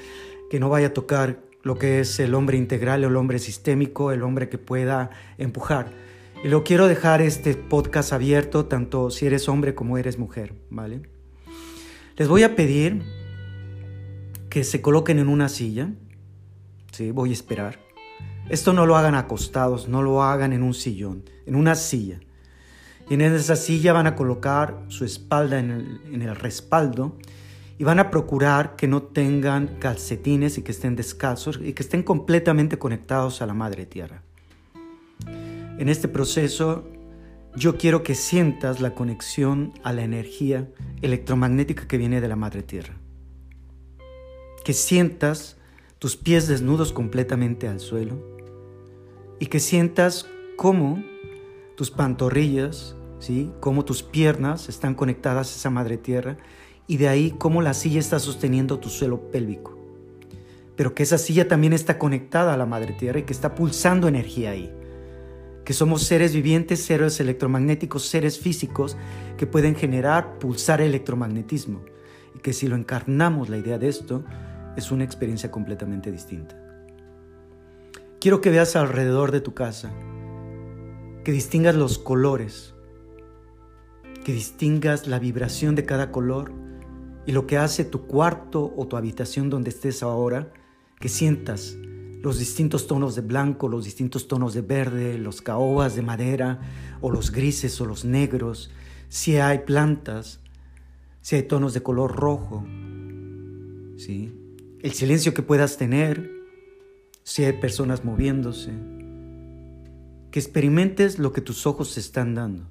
que 0.49 0.61
no 0.61 0.69
vaya 0.69 0.89
a 0.89 0.95
tocar 0.95 1.43
lo 1.65 1.77
que 1.77 1.99
es 1.99 2.21
el 2.21 2.37
hombre 2.37 2.57
integral, 2.57 3.03
el 3.03 3.17
hombre 3.17 3.41
sistémico, 3.41 4.13
el 4.13 4.23
hombre 4.23 4.49
que 4.49 4.59
pueda 4.59 5.11
empujar 5.37 6.09
lo 6.49 6.65
quiero 6.65 6.89
dejar 6.89 7.21
este 7.21 7.55
podcast 7.55 8.13
abierto, 8.13 8.65
tanto 8.65 9.11
si 9.11 9.27
eres 9.27 9.49
hombre 9.49 9.75
como 9.75 9.99
eres 9.99 10.19
mujer, 10.19 10.55
¿vale? 10.71 11.03
Les 12.17 12.29
voy 12.29 12.43
a 12.45 12.57
pedir 12.57 13.03
que 14.49 14.65
se 14.65 14.81
coloquen 14.81 15.19
en 15.19 15.29
una 15.29 15.49
silla. 15.49 15.91
Sí, 16.93 17.11
voy 17.11 17.31
a 17.31 17.35
esperar. 17.35 17.79
Esto 18.49 18.73
no 18.73 18.87
lo 18.87 18.97
hagan 18.97 19.15
acostados, 19.15 19.89
no 19.89 20.03
lo 20.03 20.23
hagan 20.23 20.53
en 20.53 20.63
un 20.63 20.75
sillón, 20.75 21.25
en 21.47 21.55
una 21.55 21.75
silla. 21.75 22.21
Y 23.09 23.15
en 23.15 23.21
esa 23.21 23.57
silla 23.57 23.93
van 23.93 24.07
a 24.07 24.17
colocar 24.17 24.83
su 24.89 25.05
espalda 25.05 25.59
en 25.59 25.71
el, 25.71 26.01
en 26.15 26.23
el 26.23 26.35
respaldo 26.37 27.19
y 27.79 27.85
van 27.85 27.99
a 27.99 28.11
procurar 28.11 28.77
que 28.77 28.89
no 28.89 29.03
tengan 29.03 29.77
calcetines 29.79 30.59
y 30.59 30.63
que 30.63 30.73
estén 30.73 30.97
descalzos 30.97 31.61
y 31.63 31.75
que 31.75 31.83
estén 31.83 32.03
completamente 32.03 32.79
conectados 32.79 33.43
a 33.43 33.47
la 33.47 33.55
madre 33.55 33.85
tierra. 33.85 34.23
En 35.81 35.89
este 35.89 36.09
proceso 36.09 36.85
yo 37.57 37.79
quiero 37.79 38.03
que 38.03 38.15
sientas 38.15 38.83
la 38.83 38.95
conexión 38.95 39.73
a 39.83 39.95
la 39.95 40.03
energía 40.03 40.69
electromagnética 41.01 41.89
que 41.89 41.97
viene 41.97 42.21
de 42.21 42.29
la 42.29 42.37
Madre 42.37 42.63
Tierra. 42.63 42.99
Que 44.63 44.75
sientas 44.75 45.57
tus 45.99 46.19
pies 46.19 46.49
desnudos 46.49 46.93
completamente 46.93 47.67
al 47.67 47.81
suelo 47.81 48.23
y 49.39 49.47
que 49.47 49.59
sientas 49.59 50.29
cómo 50.59 51.03
tus 51.79 51.91
pantorrillas, 51.91 52.95
¿sí? 53.19 53.51
cómo 53.61 53.87
tus 53.87 54.03
piernas 54.03 54.69
están 54.69 54.95
conectadas 54.95 55.51
a 55.51 55.57
esa 55.57 55.71
Madre 55.71 55.97
Tierra 55.97 56.37
y 56.89 56.99
de 56.99 57.09
ahí 57.09 57.31
cómo 57.39 57.63
la 57.63 57.73
silla 57.73 58.01
está 58.01 58.19
sosteniendo 58.19 58.81
tu 58.81 58.91
suelo 58.91 59.31
pélvico. 59.31 59.79
Pero 60.77 60.95
que 60.95 61.05
esa 61.05 61.17
silla 61.17 61.49
también 61.49 61.73
está 61.73 61.99
conectada 61.99 62.53
a 62.53 62.59
la 62.59 62.67
Madre 62.67 62.93
Tierra 62.93 63.21
y 63.21 63.23
que 63.23 63.33
está 63.33 63.55
pulsando 63.55 64.09
energía 64.09 64.51
ahí 64.51 64.71
que 65.65 65.73
somos 65.73 66.03
seres 66.03 66.35
vivientes, 66.35 66.83
seres 66.83 67.21
electromagnéticos, 67.21 68.07
seres 68.07 68.39
físicos 68.39 68.97
que 69.37 69.47
pueden 69.47 69.75
generar, 69.75 70.39
pulsar 70.39 70.81
electromagnetismo. 70.81 71.85
Y 72.35 72.39
que 72.41 72.53
si 72.53 72.67
lo 72.69 72.77
encarnamos 72.77 73.49
la 73.49 73.59
idea 73.59 73.79
de 73.79 73.89
esto, 73.89 74.25
es 74.77 74.91
una 74.91 75.05
experiencia 75.05 75.51
completamente 75.51 76.11
distinta. 76.11 76.57
Quiero 78.21 78.41
que 78.41 78.51
veas 78.51 78.77
alrededor 78.77 79.33
de 79.33 79.41
tu 79.41 79.55
casa, 79.55 79.91
que 81.25 81.33
distingas 81.33 81.75
los 81.75 81.99
colores, 81.99 82.75
que 84.25 84.33
distingas 84.33 85.07
la 85.07 85.19
vibración 85.19 85.75
de 85.75 85.87
cada 85.87 86.11
color 86.11 86.53
y 87.27 87.33
lo 87.33 87.47
que 87.47 87.59
hace 87.59 87.85
tu 87.85 88.07
cuarto 88.07 88.73
o 88.77 88.87
tu 88.87 88.97
habitación 88.97 89.51
donde 89.51 89.71
estés 89.71 90.03
ahora, 90.03 90.53
que 90.99 91.09
sientas 91.09 91.77
los 92.23 92.39
distintos 92.39 92.87
tonos 92.87 93.15
de 93.15 93.23
blanco, 93.23 93.69
los 93.69 93.85
distintos 93.85 94.29
tonos 94.29 94.53
de 94.55 94.61
verde, 94.61 95.19
los 95.19 95.41
caobas 95.41 95.97
de 95.97 96.03
madera 96.03 96.61
o 97.01 97.11
los 97.11 97.33
grises 97.33 97.81
o 97.81 97.87
los 97.87 98.05
negros, 98.05 98.71
si 99.09 99.39
hay 99.39 99.61
plantas, 99.61 100.41
si 101.23 101.37
hay 101.37 101.43
tonos 101.45 101.73
de 101.73 101.83
color 101.83 102.15
rojo, 102.15 102.65
¿sí? 103.97 104.33
el 104.83 104.93
silencio 104.93 105.35
que 105.35 105.43
puedas 105.43 105.77
tener, 105.77 106.31
si 107.23 107.45
hay 107.45 107.55
personas 107.55 108.05
moviéndose, 108.05 108.73
que 110.31 110.39
experimentes 110.39 111.19
lo 111.19 111.33
que 111.33 111.41
tus 111.41 111.67
ojos 111.67 111.95
te 111.95 112.01
están 112.01 112.35
dando, 112.35 112.65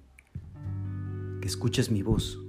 que 1.41 1.47
escuches 1.47 1.91
mi 1.91 2.03
voz, 2.03 2.39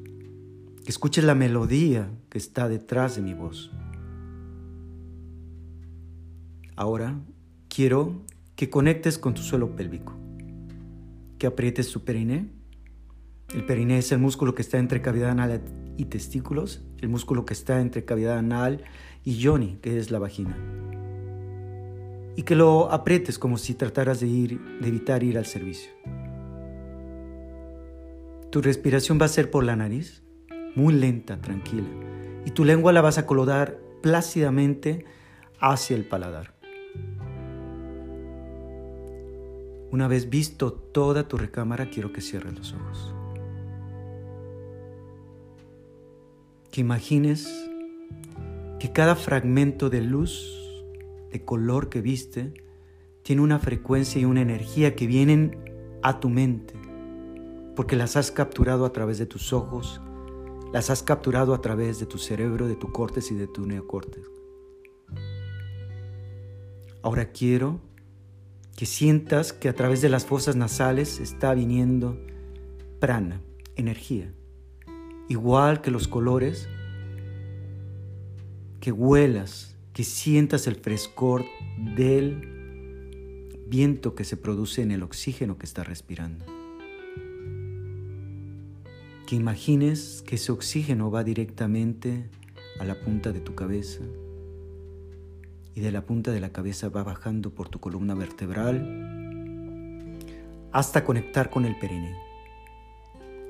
que 0.84 0.90
escuches 0.90 1.24
la 1.24 1.34
melodía 1.34 2.10
que 2.28 2.38
está 2.38 2.68
detrás 2.68 3.16
de 3.16 3.22
mi 3.22 3.34
voz. 3.34 3.70
Ahora 6.80 7.20
quiero 7.68 8.22
que 8.56 8.70
conectes 8.70 9.18
con 9.18 9.34
tu 9.34 9.42
suelo 9.42 9.76
pélvico, 9.76 10.14
que 11.38 11.46
aprietes 11.46 11.90
tu 11.90 12.06
periné. 12.06 12.48
El 13.52 13.66
periné 13.66 13.98
es 13.98 14.12
el 14.12 14.18
músculo 14.18 14.54
que 14.54 14.62
está 14.62 14.78
entre 14.78 15.02
cavidad 15.02 15.28
anal 15.28 15.60
y 15.98 16.06
testículos, 16.06 16.82
el 17.02 17.10
músculo 17.10 17.44
que 17.44 17.52
está 17.52 17.82
entre 17.82 18.06
cavidad 18.06 18.38
anal 18.38 18.82
y 19.24 19.36
yoni, 19.36 19.76
que 19.82 19.98
es 19.98 20.10
la 20.10 20.20
vagina. 20.20 20.56
Y 22.34 22.44
que 22.44 22.56
lo 22.56 22.90
aprietes 22.90 23.38
como 23.38 23.58
si 23.58 23.74
trataras 23.74 24.20
de, 24.20 24.28
ir, 24.28 24.58
de 24.80 24.88
evitar 24.88 25.22
ir 25.22 25.36
al 25.36 25.44
servicio. 25.44 25.90
Tu 28.50 28.62
respiración 28.62 29.20
va 29.20 29.26
a 29.26 29.28
ser 29.28 29.50
por 29.50 29.64
la 29.64 29.76
nariz, 29.76 30.22
muy 30.74 30.94
lenta, 30.94 31.42
tranquila, 31.42 31.90
y 32.46 32.52
tu 32.52 32.64
lengua 32.64 32.94
la 32.94 33.02
vas 33.02 33.18
a 33.18 33.26
colodar 33.26 33.78
plácidamente 34.00 35.04
hacia 35.60 35.94
el 35.94 36.06
paladar. 36.06 36.59
Una 39.92 40.06
vez 40.06 40.30
visto 40.30 40.72
toda 40.72 41.26
tu 41.26 41.36
recámara, 41.36 41.90
quiero 41.90 42.12
que 42.12 42.20
cierres 42.20 42.56
los 42.56 42.72
ojos. 42.72 43.14
Que 46.70 46.80
imagines 46.80 47.52
que 48.78 48.92
cada 48.92 49.16
fragmento 49.16 49.90
de 49.90 50.00
luz, 50.00 50.56
de 51.32 51.44
color 51.44 51.88
que 51.88 52.00
viste, 52.00 52.54
tiene 53.22 53.42
una 53.42 53.58
frecuencia 53.58 54.20
y 54.20 54.24
una 54.24 54.42
energía 54.42 54.94
que 54.94 55.08
vienen 55.08 55.58
a 56.02 56.20
tu 56.20 56.30
mente, 56.30 56.74
porque 57.74 57.96
las 57.96 58.16
has 58.16 58.30
capturado 58.30 58.84
a 58.84 58.92
través 58.92 59.18
de 59.18 59.26
tus 59.26 59.52
ojos, 59.52 60.00
las 60.72 60.88
has 60.88 61.02
capturado 61.02 61.52
a 61.52 61.60
través 61.60 61.98
de 61.98 62.06
tu 62.06 62.18
cerebro, 62.18 62.68
de 62.68 62.76
tu 62.76 62.92
córtex 62.92 63.32
y 63.32 63.34
de 63.34 63.48
tu 63.48 63.66
neocórtex. 63.66 64.30
Ahora 67.02 67.32
quiero 67.32 67.80
que 68.80 68.86
sientas 68.86 69.52
que 69.52 69.68
a 69.68 69.74
través 69.74 70.00
de 70.00 70.08
las 70.08 70.24
fosas 70.24 70.56
nasales 70.56 71.20
está 71.20 71.52
viniendo 71.52 72.18
prana, 72.98 73.42
energía. 73.76 74.32
Igual 75.28 75.82
que 75.82 75.90
los 75.90 76.08
colores, 76.08 76.66
que 78.80 78.90
huelas, 78.90 79.76
que 79.92 80.02
sientas 80.02 80.66
el 80.66 80.76
frescor 80.76 81.44
del 81.94 82.40
viento 83.66 84.14
que 84.14 84.24
se 84.24 84.38
produce 84.38 84.80
en 84.80 84.92
el 84.92 85.02
oxígeno 85.02 85.58
que 85.58 85.66
estás 85.66 85.86
respirando. 85.86 86.46
Que 89.26 89.36
imagines 89.36 90.24
que 90.26 90.36
ese 90.36 90.52
oxígeno 90.52 91.10
va 91.10 91.22
directamente 91.22 92.30
a 92.78 92.86
la 92.86 92.98
punta 92.98 93.30
de 93.30 93.40
tu 93.40 93.54
cabeza, 93.54 94.00
y 95.74 95.80
de 95.80 95.92
la 95.92 96.04
punta 96.06 96.30
de 96.30 96.40
la 96.40 96.50
cabeza 96.50 96.88
va 96.88 97.02
bajando 97.02 97.54
por 97.54 97.68
tu 97.68 97.80
columna 97.80 98.14
vertebral 98.14 99.08
hasta 100.72 101.04
conectar 101.04 101.50
con 101.50 101.64
el 101.64 101.78
periné. 101.78 102.16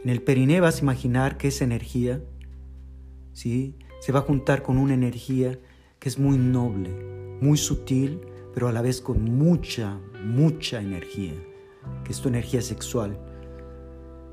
En 0.04 0.10
el 0.10 0.22
periné 0.22 0.60
vas 0.60 0.78
a 0.78 0.82
imaginar 0.82 1.36
que 1.36 1.48
esa 1.48 1.64
energía 1.64 2.22
¿sí? 3.32 3.76
se 4.00 4.12
va 4.12 4.20
a 4.20 4.22
juntar 4.22 4.62
con 4.62 4.78
una 4.78 4.94
energía 4.94 5.58
que 5.98 6.08
es 6.08 6.18
muy 6.18 6.38
noble, 6.38 6.90
muy 7.40 7.58
sutil, 7.58 8.20
pero 8.54 8.68
a 8.68 8.72
la 8.72 8.80
vez 8.80 9.00
con 9.00 9.22
mucha, 9.22 9.98
mucha 10.24 10.80
energía, 10.80 11.34
que 12.04 12.12
es 12.12 12.20
tu 12.20 12.28
energía 12.28 12.62
sexual. 12.62 13.18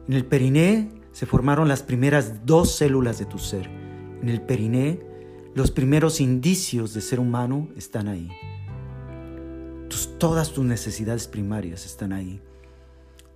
En 0.07 0.13
el 0.13 0.25
periné 0.25 0.89
se 1.12 1.25
formaron 1.25 1.67
las 1.67 1.83
primeras 1.83 2.45
dos 2.45 2.71
células 2.71 3.19
de 3.19 3.25
tu 3.25 3.38
ser. 3.38 3.67
En 4.21 4.29
el 4.29 4.41
periné 4.41 5.01
los 5.57 5.71
primeros 5.71 6.21
indicios 6.21 6.93
de 6.93 7.01
ser 7.01 7.19
humano 7.19 7.67
están 7.75 8.07
ahí. 8.07 8.29
todas 10.19 10.51
tus 10.51 10.63
necesidades 10.63 11.27
primarias 11.27 11.83
están 11.83 12.13
ahí. 12.13 12.39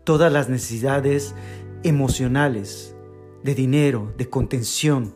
Todas 0.03 0.31
las 0.31 0.47
necesidades 0.47 1.33
emocionales, 1.81 2.95
de 3.43 3.55
dinero, 3.55 4.13
de 4.19 4.29
contención, 4.29 5.15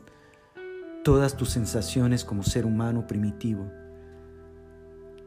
todas 1.04 1.38
tus 1.38 1.52
sensaciones 1.52 2.26
como 2.26 2.42
ser 2.42 2.66
humano 2.66 3.06
primitivo. 3.06 3.70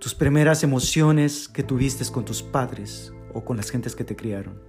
Tus 0.01 0.17
primeras 0.17 0.65
emociones 0.65 1.47
que 1.47 1.63
tuviste 1.63 2.05
con 2.11 2.25
tus 2.25 2.43
padres 2.43 3.13
o 3.35 3.45
con 3.45 3.57
las 3.57 3.71
gentes 3.71 3.95
que 3.95 4.03
te 4.03 4.17
criaron 4.17 4.61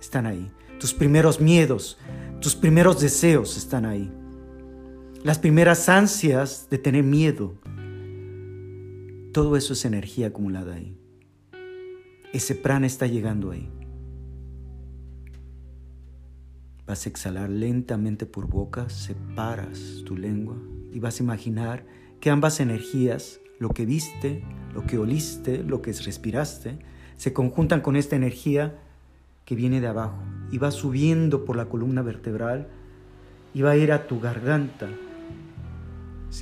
están 0.00 0.24
ahí. 0.24 0.50
Tus 0.80 0.94
primeros 0.94 1.42
miedos, 1.42 1.98
tus 2.40 2.56
primeros 2.56 3.02
deseos 3.02 3.58
están 3.58 3.84
ahí 3.84 4.10
las 5.24 5.38
primeras 5.38 5.88
ansias 5.88 6.68
de 6.70 6.76
tener 6.76 7.02
miedo. 7.02 7.54
Todo 9.32 9.56
eso 9.56 9.72
es 9.72 9.86
energía 9.86 10.26
acumulada 10.26 10.74
ahí. 10.74 10.98
Ese 12.34 12.54
prana 12.54 12.86
está 12.86 13.06
llegando 13.06 13.50
ahí. 13.50 13.70
Vas 16.86 17.06
a 17.06 17.08
exhalar 17.08 17.48
lentamente 17.48 18.26
por 18.26 18.48
boca, 18.48 18.90
separas 18.90 20.02
tu 20.04 20.14
lengua 20.14 20.58
y 20.92 20.98
vas 20.98 21.18
a 21.18 21.22
imaginar 21.22 21.86
que 22.20 22.28
ambas 22.28 22.60
energías, 22.60 23.40
lo 23.58 23.70
que 23.70 23.86
viste, 23.86 24.44
lo 24.74 24.84
que 24.84 24.98
oliste, 24.98 25.64
lo 25.64 25.80
que 25.80 25.92
respiraste, 25.92 26.78
se 27.16 27.32
conjuntan 27.32 27.80
con 27.80 27.96
esta 27.96 28.14
energía 28.14 28.78
que 29.46 29.54
viene 29.54 29.80
de 29.80 29.86
abajo 29.86 30.22
y 30.52 30.58
va 30.58 30.70
subiendo 30.70 31.46
por 31.46 31.56
la 31.56 31.70
columna 31.70 32.02
vertebral 32.02 32.68
y 33.54 33.62
va 33.62 33.70
a 33.70 33.76
ir 33.78 33.90
a 33.90 34.06
tu 34.06 34.20
garganta, 34.20 34.90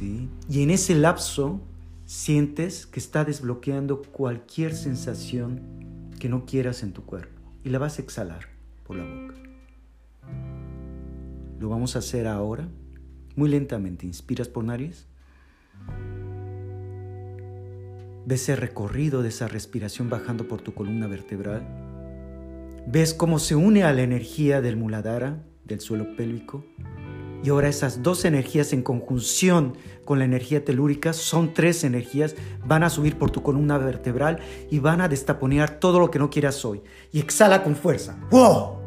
y 0.00 0.62
en 0.62 0.70
ese 0.70 0.94
lapso 0.94 1.60
sientes 2.06 2.86
que 2.86 3.00
está 3.00 3.24
desbloqueando 3.24 4.02
cualquier 4.02 4.74
sensación 4.74 5.60
que 6.18 6.28
no 6.28 6.46
quieras 6.46 6.82
en 6.82 6.92
tu 6.92 7.02
cuerpo 7.04 7.40
y 7.64 7.68
la 7.68 7.78
vas 7.78 7.98
a 7.98 8.02
exhalar 8.02 8.46
por 8.84 8.96
la 8.96 9.04
boca. 9.04 9.34
Lo 11.58 11.68
vamos 11.68 11.94
a 11.94 12.00
hacer 12.00 12.26
ahora, 12.26 12.68
muy 13.36 13.48
lentamente. 13.48 14.06
Inspiras 14.06 14.48
por 14.48 14.64
nariz. 14.64 15.06
Ves 18.26 18.48
el 18.48 18.56
recorrido 18.56 19.22
de 19.22 19.28
esa 19.28 19.48
respiración 19.48 20.08
bajando 20.08 20.48
por 20.48 20.60
tu 20.60 20.74
columna 20.74 21.06
vertebral. 21.06 21.66
Ves 22.86 23.14
cómo 23.14 23.38
se 23.38 23.54
une 23.54 23.84
a 23.84 23.92
la 23.92 24.02
energía 24.02 24.60
del 24.60 24.76
muladhara, 24.76 25.44
del 25.64 25.80
suelo 25.80 26.16
pélvico, 26.16 26.64
y 27.42 27.50
ahora 27.50 27.68
esas 27.68 28.02
dos 28.02 28.24
energías 28.24 28.72
en 28.72 28.82
conjunción 28.82 29.76
con 30.04 30.18
la 30.18 30.24
energía 30.24 30.64
telúrica, 30.64 31.12
son 31.12 31.54
tres 31.54 31.84
energías, 31.84 32.34
van 32.64 32.82
a 32.82 32.90
subir 32.90 33.16
por 33.16 33.30
tu 33.30 33.42
columna 33.42 33.78
vertebral 33.78 34.38
y 34.70 34.78
van 34.78 35.00
a 35.00 35.08
destaponear 35.08 35.78
todo 35.80 35.98
lo 35.98 36.10
que 36.10 36.18
no 36.18 36.30
quieras 36.30 36.64
hoy. 36.64 36.82
Y 37.12 37.20
exhala 37.20 37.62
con 37.62 37.76
fuerza. 37.76 38.16
¡Wow! 38.30 38.78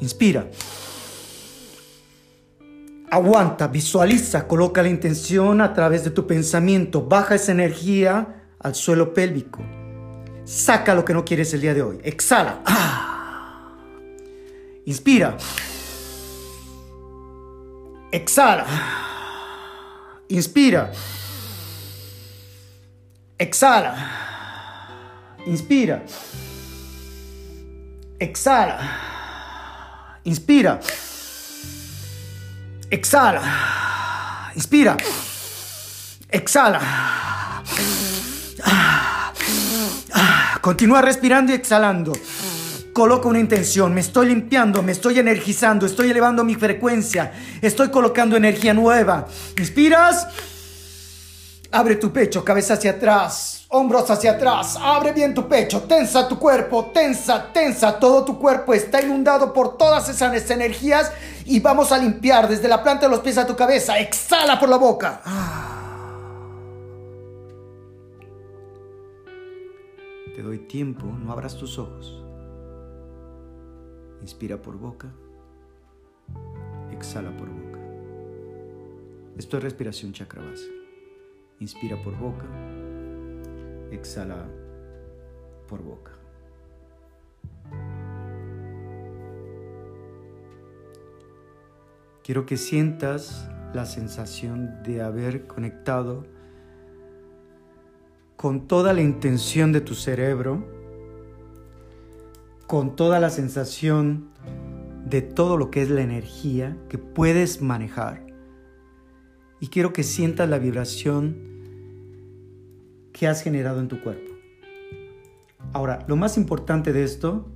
Inspira. 0.00 0.48
Aguanta, 3.10 3.68
visualiza, 3.68 4.48
coloca 4.48 4.82
la 4.82 4.88
intención 4.88 5.60
a 5.60 5.74
través 5.74 6.02
de 6.02 6.10
tu 6.10 6.26
pensamiento, 6.26 7.02
baja 7.02 7.34
esa 7.34 7.52
energía 7.52 8.42
al 8.58 8.74
suelo 8.74 9.12
pélvico. 9.12 9.60
Saca 10.44 10.94
lo 10.94 11.04
que 11.04 11.12
no 11.12 11.24
quieres 11.24 11.52
el 11.54 11.60
día 11.60 11.74
de 11.74 11.82
hoy. 11.82 11.98
Exhala. 12.02 12.62
Inspira. 14.86 15.36
Exhala. 18.12 18.66
Inspira. 20.28 20.92
Exhala. 23.38 23.94
Inspira. 25.46 26.02
Exhala. 28.20 28.78
Inspira. 30.24 30.78
Exhala. 32.90 33.42
Inspira. 34.54 34.96
Exhala. 36.28 36.80
Continúa 40.60 41.00
respirando 41.00 41.50
y 41.52 41.54
exhalando 41.54 42.12
coloco 42.92 43.28
una 43.28 43.38
intención, 43.38 43.94
me 43.94 44.00
estoy 44.00 44.28
limpiando, 44.28 44.82
me 44.82 44.92
estoy 44.92 45.18
energizando, 45.18 45.86
estoy 45.86 46.10
elevando 46.10 46.44
mi 46.44 46.54
frecuencia, 46.54 47.32
estoy 47.60 47.90
colocando 47.90 48.36
energía 48.36 48.74
nueva. 48.74 49.26
Inspiras, 49.56 50.26
abre 51.70 51.96
tu 51.96 52.12
pecho, 52.12 52.44
cabeza 52.44 52.74
hacia 52.74 52.92
atrás, 52.92 53.64
hombros 53.68 54.10
hacia 54.10 54.32
atrás, 54.32 54.76
abre 54.80 55.12
bien 55.12 55.32
tu 55.32 55.48
pecho, 55.48 55.82
tensa 55.82 56.28
tu 56.28 56.38
cuerpo, 56.38 56.90
tensa, 56.92 57.52
tensa, 57.52 57.98
todo 57.98 58.24
tu 58.24 58.38
cuerpo 58.38 58.74
está 58.74 59.00
inundado 59.00 59.52
por 59.52 59.76
todas 59.78 60.08
esas 60.08 60.50
energías 60.50 61.10
y 61.46 61.60
vamos 61.60 61.92
a 61.92 61.98
limpiar 61.98 62.48
desde 62.48 62.68
la 62.68 62.82
planta 62.82 63.06
de 63.06 63.10
los 63.10 63.20
pies 63.20 63.38
a 63.38 63.46
tu 63.46 63.56
cabeza, 63.56 63.98
exhala 63.98 64.60
por 64.60 64.68
la 64.68 64.76
boca. 64.76 65.22
Ah. 65.24 65.68
Te 70.34 70.42
doy 70.42 70.58
tiempo, 70.60 71.06
no 71.06 71.30
abras 71.30 71.56
tus 71.56 71.78
ojos. 71.78 72.21
Inspira 74.22 74.56
por 74.56 74.78
boca, 74.78 75.08
exhala 76.92 77.36
por 77.36 77.48
boca. 77.48 77.78
Esto 79.36 79.56
es 79.58 79.62
respiración 79.64 80.12
chakra 80.12 80.42
base. 80.42 80.70
Inspira 81.58 82.00
por 82.02 82.16
boca, 82.16 82.46
exhala 83.90 84.46
por 85.68 85.82
boca. 85.82 86.12
Quiero 92.22 92.46
que 92.46 92.56
sientas 92.56 93.48
la 93.74 93.84
sensación 93.84 94.82
de 94.84 95.02
haber 95.02 95.48
conectado 95.48 96.24
con 98.36 98.68
toda 98.68 98.92
la 98.92 99.00
intención 99.00 99.72
de 99.72 99.80
tu 99.80 99.94
cerebro, 99.94 100.81
con 102.72 102.96
toda 102.96 103.20
la 103.20 103.28
sensación 103.28 104.30
de 105.04 105.20
todo 105.20 105.58
lo 105.58 105.70
que 105.70 105.82
es 105.82 105.90
la 105.90 106.00
energía 106.00 106.74
que 106.88 106.96
puedes 106.96 107.60
manejar. 107.60 108.24
Y 109.60 109.66
quiero 109.66 109.92
que 109.92 110.02
sientas 110.02 110.48
la 110.48 110.58
vibración 110.58 111.36
que 113.12 113.28
has 113.28 113.42
generado 113.42 113.78
en 113.78 113.88
tu 113.88 114.00
cuerpo. 114.02 114.32
Ahora, 115.74 116.02
lo 116.08 116.16
más 116.16 116.38
importante 116.38 116.94
de 116.94 117.04
esto 117.04 117.52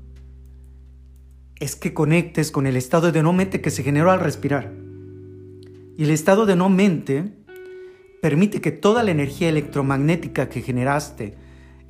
es 1.60 1.76
que 1.76 1.94
conectes 1.94 2.50
con 2.50 2.66
el 2.66 2.76
estado 2.76 3.10
de 3.10 3.22
no 3.22 3.32
mente 3.32 3.62
que 3.62 3.70
se 3.70 3.82
generó 3.82 4.10
al 4.10 4.20
respirar. 4.20 4.70
Y 5.96 6.04
el 6.04 6.10
estado 6.10 6.44
de 6.44 6.56
no 6.56 6.68
mente 6.68 7.32
permite 8.20 8.60
que 8.60 8.70
toda 8.70 9.02
la 9.02 9.12
energía 9.12 9.48
electromagnética 9.48 10.50
que 10.50 10.60
generaste 10.60 11.38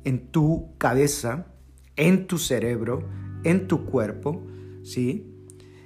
en 0.05 0.31
tu 0.31 0.77
cabeza, 0.77 1.56
en 1.97 2.27
tu 2.27 2.37
cerebro, 2.37 3.07
en 3.43 3.67
tu 3.67 3.85
cuerpo, 3.85 4.45
¿sí? 4.83 5.33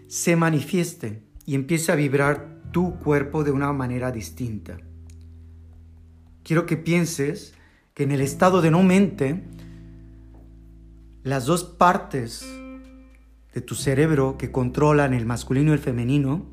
se 0.08 0.36
manifieste 0.36 1.24
y 1.46 1.56
empiece 1.56 1.92
a 1.92 1.96
vibrar 1.96 2.62
tu 2.72 3.00
cuerpo 3.00 3.44
de 3.44 3.52
una 3.52 3.72
manera 3.74 4.12
distinta. 4.12 4.78
Quiero 6.44 6.66
que 6.66 6.78
pienses 6.78 7.54
que 7.94 8.04
en 8.04 8.12
el 8.12 8.22
estado 8.22 8.62
de 8.62 8.72
no 8.72 8.84
mente, 8.84 9.44
las 11.24 11.46
dos 11.46 11.64
partes 11.64 12.46
de 13.54 13.62
tu 13.62 13.76
cerebro 13.76 14.38
que 14.38 14.52
controlan 14.52 15.14
el 15.14 15.26
masculino 15.26 15.72
y 15.72 15.74
el 15.74 15.80
femenino 15.80 16.50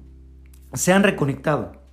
se 0.75 0.93
han 0.93 1.03
reconectado. 1.03 1.88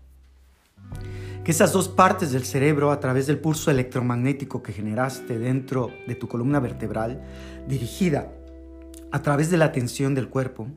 Que 1.46 1.52
esas 1.52 1.74
dos 1.74 1.88
partes 1.88 2.32
del 2.32 2.44
cerebro, 2.44 2.90
a 2.90 3.00
través 3.00 3.28
del 3.28 3.38
pulso 3.38 3.70
electromagnético 3.70 4.64
que 4.64 4.74
generaste 4.74 5.38
dentro 5.38 5.92
de 6.08 6.16
tu 6.16 6.28
columna 6.28 6.60
vertebral, 6.60 7.22
dirigida 7.68 8.34
a 9.12 9.22
través 9.22 9.52
de 9.52 9.58
la 9.58 9.72
tensión 9.72 10.16
del 10.16 10.28
cuerpo, 10.28 10.68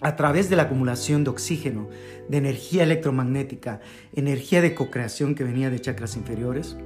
a 0.00 0.14
través 0.14 0.48
de 0.48 0.54
la 0.54 0.62
acumulación 0.62 1.24
de 1.24 1.30
oxígeno, 1.30 1.88
de 2.28 2.38
energía 2.38 2.84
electromagnética, 2.84 3.80
energía 4.14 4.62
de 4.62 4.76
cocreación 4.76 5.34
que 5.34 5.42
venía 5.42 5.70
de 5.70 5.80
chakras 5.80 6.16
inferiores, 6.16 6.76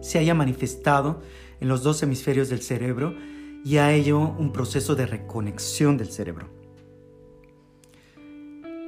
se 0.00 0.18
haya 0.18 0.34
manifestado 0.34 1.22
en 1.60 1.68
los 1.68 1.84
dos 1.84 2.02
hemisferios 2.02 2.48
del 2.48 2.62
cerebro 2.62 3.14
y 3.64 3.76
a 3.76 3.92
ello 3.92 4.18
un 4.18 4.52
proceso 4.52 4.96
de 4.96 5.06
reconexión 5.06 5.96
del 5.96 6.10
cerebro. 6.10 6.48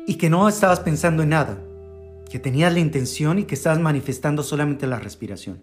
Y 0.08 0.16
que 0.16 0.28
no 0.28 0.48
estabas 0.48 0.80
pensando 0.80 1.22
en 1.22 1.28
nada, 1.28 1.62
que 2.30 2.38
tenías 2.38 2.72
la 2.72 2.78
intención 2.78 3.40
y 3.40 3.44
que 3.44 3.56
estabas 3.56 3.80
manifestando 3.80 4.42
solamente 4.42 4.86
la 4.86 5.00
respiración. 5.00 5.60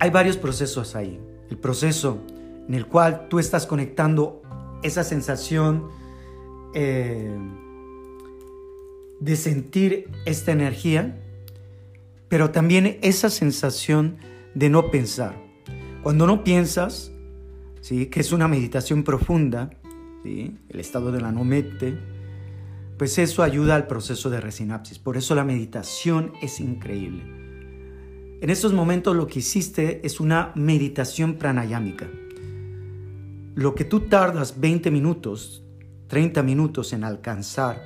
Hay 0.00 0.10
varios 0.10 0.38
procesos 0.38 0.96
ahí. 0.96 1.20
El 1.50 1.58
proceso 1.58 2.24
en 2.66 2.74
el 2.74 2.86
cual 2.86 3.28
tú 3.28 3.38
estás 3.38 3.66
conectando 3.66 4.42
esa 4.82 5.04
sensación 5.04 5.88
eh, 6.74 7.36
de 9.20 9.36
sentir 9.36 10.10
esta 10.24 10.52
energía, 10.52 11.20
pero 12.28 12.50
también 12.50 12.98
esa 13.02 13.30
sensación 13.30 14.16
de 14.54 14.70
no 14.70 14.90
pensar. 14.90 15.36
Cuando 16.02 16.26
no 16.26 16.42
piensas, 16.42 17.12
que 17.88 18.20
es 18.20 18.32
una 18.32 18.48
meditación 18.48 19.04
profunda, 19.04 19.70
¿sí? 20.22 20.56
el 20.68 20.80
estado 20.80 21.12
de 21.12 21.20
la 21.20 21.32
no 21.32 21.44
mente, 21.44 21.98
pues 22.98 23.18
eso 23.18 23.42
ayuda 23.42 23.74
al 23.74 23.86
proceso 23.86 24.30
de 24.30 24.40
resinapsis. 24.40 24.98
Por 24.98 25.16
eso 25.16 25.34
la 25.34 25.44
meditación 25.44 26.32
es 26.40 26.60
increíble. 26.60 27.24
En 28.40 28.50
estos 28.50 28.72
momentos 28.72 29.16
lo 29.16 29.26
que 29.26 29.40
hiciste 29.40 30.06
es 30.06 30.20
una 30.20 30.52
meditación 30.54 31.34
pranayámica. 31.34 32.06
Lo 33.54 33.74
que 33.74 33.84
tú 33.84 34.00
tardas 34.00 34.60
20 34.60 34.90
minutos, 34.90 35.64
30 36.08 36.42
minutos 36.42 36.92
en 36.92 37.04
alcanzar 37.04 37.82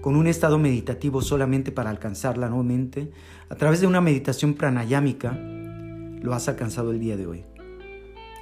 con 0.00 0.16
un 0.16 0.26
estado 0.26 0.58
meditativo 0.58 1.22
solamente 1.22 1.72
para 1.72 1.88
alcanzar 1.88 2.36
la 2.36 2.50
no 2.50 2.62
mente, 2.62 3.10
a 3.48 3.54
través 3.54 3.80
de 3.80 3.86
una 3.86 4.02
meditación 4.02 4.52
pranayámica, 4.52 5.32
lo 5.32 6.34
has 6.34 6.46
alcanzado 6.48 6.90
el 6.90 7.00
día 7.00 7.16
de 7.16 7.26
hoy. 7.26 7.44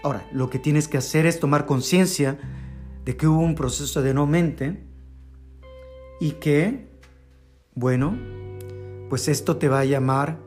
Ahora, 0.02 0.26
lo 0.32 0.50
que 0.50 0.58
tienes 0.58 0.88
que 0.88 0.98
hacer 0.98 1.26
es 1.26 1.38
tomar 1.38 1.66
conciencia 1.66 2.38
de 3.04 3.16
que 3.16 3.28
hubo 3.28 3.40
un 3.40 3.54
proceso 3.54 4.02
de 4.02 4.14
no 4.14 4.26
mente 4.26 4.91
y 6.22 6.34
que, 6.34 6.86
bueno, 7.74 8.16
pues 9.08 9.26
esto 9.26 9.56
te 9.56 9.68
va 9.68 9.80
a 9.80 9.84
llamar 9.84 10.38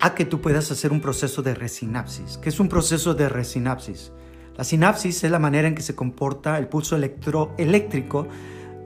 a 0.00 0.16
que 0.16 0.24
tú 0.24 0.40
puedas 0.40 0.72
hacer 0.72 0.90
un 0.90 1.00
proceso 1.00 1.40
de 1.42 1.54
resinapsis. 1.54 2.36
¿Qué 2.36 2.48
es 2.48 2.58
un 2.58 2.68
proceso 2.68 3.14
de 3.14 3.28
resinapsis? 3.28 4.10
La 4.56 4.64
sinapsis 4.64 5.22
es 5.22 5.30
la 5.30 5.38
manera 5.38 5.68
en 5.68 5.76
que 5.76 5.82
se 5.82 5.94
comporta 5.94 6.58
el 6.58 6.66
pulso 6.66 6.96
eléctrico 6.96 8.26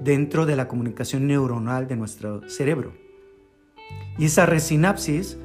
dentro 0.02 0.44
de 0.44 0.54
la 0.54 0.68
comunicación 0.68 1.26
neuronal 1.26 1.88
de 1.88 1.96
nuestro 1.96 2.46
cerebro. 2.46 2.92
Y 4.18 4.26
esa 4.26 4.44
resinapsis 4.44 5.38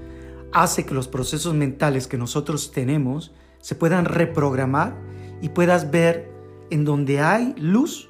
hace 0.51 0.85
que 0.85 0.93
los 0.93 1.07
procesos 1.07 1.53
mentales 1.53 2.07
que 2.07 2.17
nosotros 2.17 2.73
tenemos 2.73 3.33
se 3.61 3.75
puedan 3.75 4.03
reprogramar 4.03 4.97
y 5.41 5.47
puedas 5.47 5.91
ver 5.91 6.29
en 6.71 6.83
donde 6.83 7.21
hay 7.21 7.55
luz, 7.57 8.08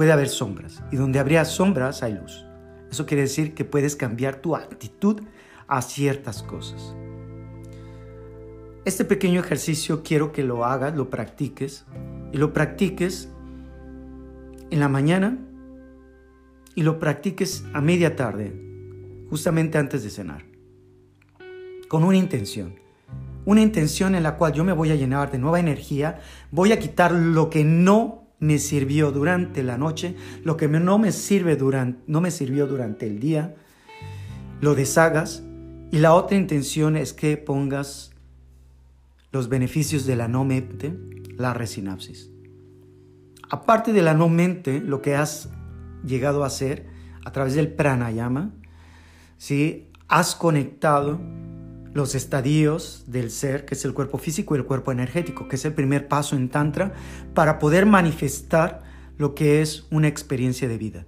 puede 0.00 0.12
haber 0.12 0.30
sombras. 0.30 0.82
Y 0.90 0.96
donde 0.96 1.18
habría 1.18 1.44
sombras 1.44 2.02
hay 2.02 2.14
luz. 2.14 2.46
Eso 2.90 3.04
quiere 3.04 3.24
decir 3.24 3.52
que 3.52 3.66
puedes 3.66 3.96
cambiar 3.96 4.36
tu 4.36 4.56
actitud 4.56 5.20
a 5.68 5.82
ciertas 5.82 6.42
cosas. 6.42 6.96
Este 8.86 9.04
pequeño 9.04 9.40
ejercicio 9.40 10.02
quiero 10.02 10.32
que 10.32 10.42
lo 10.42 10.64
hagas, 10.64 10.96
lo 10.96 11.10
practiques 11.10 11.84
y 12.32 12.38
lo 12.38 12.54
practiques 12.54 13.28
en 14.70 14.80
la 14.80 14.88
mañana 14.88 15.36
y 16.74 16.82
lo 16.82 16.98
practiques 16.98 17.62
a 17.74 17.82
media 17.82 18.16
tarde, 18.16 18.58
justamente 19.28 19.76
antes 19.76 20.02
de 20.02 20.08
cenar, 20.08 20.46
con 21.90 22.04
una 22.04 22.16
intención 22.16 22.80
una 23.44 23.62
intención 23.62 24.14
en 24.14 24.22
la 24.22 24.36
cual 24.36 24.52
yo 24.52 24.64
me 24.64 24.72
voy 24.72 24.90
a 24.90 24.94
llenar 24.94 25.32
de 25.32 25.38
nueva 25.38 25.60
energía, 25.60 26.20
voy 26.50 26.72
a 26.72 26.78
quitar 26.78 27.10
lo 27.10 27.50
que 27.50 27.64
no 27.64 28.19
me 28.40 28.58
sirvió 28.58 29.12
durante 29.12 29.62
la 29.62 29.78
noche, 29.78 30.16
lo 30.42 30.56
que 30.56 30.66
no 30.66 30.98
me, 30.98 31.12
sirve 31.12 31.56
durante, 31.56 32.02
no 32.06 32.20
me 32.20 32.30
sirvió 32.30 32.66
durante 32.66 33.06
el 33.06 33.20
día, 33.20 33.54
lo 34.60 34.74
deshagas. 34.74 35.42
Y 35.92 35.98
la 35.98 36.14
otra 36.14 36.36
intención 36.36 36.96
es 36.96 37.12
que 37.12 37.36
pongas 37.36 38.12
los 39.32 39.48
beneficios 39.48 40.06
de 40.06 40.16
la 40.16 40.28
no 40.28 40.44
mente, 40.44 40.96
la 41.36 41.52
resinapsis. 41.52 42.30
Aparte 43.50 43.92
de 43.92 44.02
la 44.02 44.14
no 44.14 44.28
mente, 44.28 44.80
lo 44.80 45.02
que 45.02 45.16
has 45.16 45.50
llegado 46.04 46.44
a 46.44 46.46
hacer 46.46 46.86
a 47.24 47.32
través 47.32 47.54
del 47.54 47.72
pranayama, 47.72 48.52
¿sí? 49.36 49.88
has 50.08 50.34
conectado 50.34 51.20
los 51.92 52.14
estadios 52.14 53.04
del 53.06 53.30
ser, 53.30 53.64
que 53.64 53.74
es 53.74 53.84
el 53.84 53.94
cuerpo 53.94 54.18
físico 54.18 54.54
y 54.54 54.58
el 54.58 54.64
cuerpo 54.64 54.92
energético, 54.92 55.48
que 55.48 55.56
es 55.56 55.64
el 55.64 55.74
primer 55.74 56.08
paso 56.08 56.36
en 56.36 56.48
Tantra 56.48 56.92
para 57.34 57.58
poder 57.58 57.86
manifestar 57.86 58.82
lo 59.18 59.34
que 59.34 59.60
es 59.60 59.86
una 59.90 60.08
experiencia 60.08 60.68
de 60.68 60.78
vida. 60.78 61.06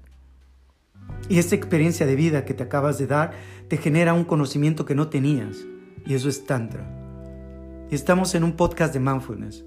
Y 1.28 1.38
esta 1.38 1.54
experiencia 1.54 2.04
de 2.04 2.16
vida 2.16 2.44
que 2.44 2.54
te 2.54 2.64
acabas 2.64 2.98
de 2.98 3.06
dar 3.06 3.32
te 3.68 3.76
genera 3.76 4.12
un 4.12 4.24
conocimiento 4.24 4.84
que 4.84 4.94
no 4.94 5.08
tenías, 5.08 5.58
y 6.04 6.14
eso 6.14 6.28
es 6.28 6.44
Tantra. 6.44 6.84
Y 7.90 7.94
estamos 7.94 8.34
en 8.34 8.44
un 8.44 8.52
podcast 8.52 8.92
de 8.92 9.00
mindfulness. 9.00 9.64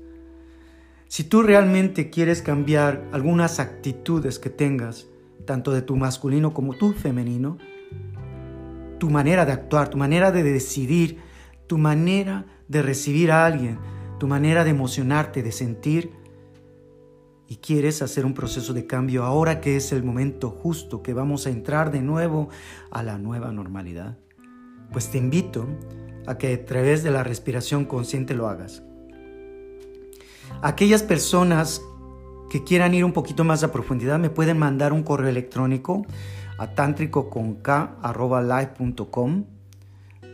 Si 1.08 1.24
tú 1.24 1.44
realmente 1.44 2.10
quieres 2.10 2.42
cambiar 2.42 3.08
algunas 3.12 3.60
actitudes 3.60 4.38
que 4.38 4.50
tengas, 4.50 5.08
tanto 5.46 5.72
de 5.72 5.82
tu 5.82 5.96
masculino 5.96 6.54
como 6.54 6.74
tu 6.74 6.94
femenino, 6.94 7.58
tu 8.98 9.10
manera 9.10 9.46
de 9.46 9.52
actuar, 9.52 9.90
tu 9.90 9.98
manera 9.98 10.32
de 10.32 10.44
decidir, 10.44 11.20
tu 11.68 11.78
manera 11.78 12.46
de 12.68 12.82
recibir 12.82 13.32
a 13.32 13.46
alguien, 13.46 13.80
tu 14.20 14.28
manera 14.28 14.64
de 14.64 14.72
emocionarte, 14.72 15.44
de 15.44 15.52
sentir, 15.52 16.12
y 17.48 17.58
quieres 17.58 18.02
hacer 18.02 18.26
un 18.26 18.34
proceso 18.34 18.74
de 18.74 18.88
cambio 18.88 19.24
ahora 19.24 19.62
que 19.62 19.76
es 19.76 19.92
el 19.92 20.04
momento 20.04 20.50
justo, 20.50 21.04
que 21.04 21.14
vamos 21.14 21.46
a 21.46 21.52
entrar 21.52 21.92
de 21.92 22.02
nuevo 22.02 22.50
a 22.92 23.04
la 23.04 23.18
nueva 23.18 23.52
normalidad, 23.52 24.18
pues 24.92 25.12
te 25.12 25.18
invito 25.18 25.68
a 26.26 26.38
que 26.38 26.54
a 26.54 26.66
través 26.66 27.04
de 27.04 27.12
la 27.12 27.24
respiración 27.24 27.86
consciente 27.86 28.34
lo 28.34 28.48
hagas. 28.48 28.84
Aquellas 30.62 31.04
personas 31.04 31.82
que 32.50 32.64
quieran 32.64 32.94
ir 32.94 33.06
un 33.06 33.14
poquito 33.14 33.44
más 33.44 33.64
a 33.64 33.72
profundidad 33.72 34.18
me 34.18 34.30
pueden 34.30 34.58
mandar 34.58 34.94
un 34.94 35.04
correo 35.04 35.30
electrónico 35.30 36.06
a 36.58 36.74
tántricoconk.live.com 36.74 39.46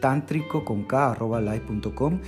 tántricoconk.live.com 0.01 2.19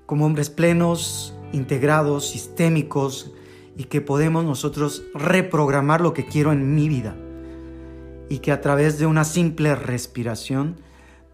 como 0.06 0.26
hombres 0.26 0.50
plenos, 0.50 1.34
integrados, 1.54 2.28
sistémicos 2.28 3.32
y 3.78 3.86
que 3.86 4.02
podemos 4.02 4.44
nosotros 4.44 5.04
reprogramar 5.14 6.02
lo 6.02 6.14
que 6.14 6.26
quiero 6.26 6.52
en 6.52 6.76
mi 6.76 6.90
vida 6.90 7.16
y 8.30 8.40
que 8.40 8.52
a 8.52 8.62
través 8.62 8.98
de 8.98 9.06
una 9.06 9.24
simple 9.24 9.76
respiración 9.76 10.78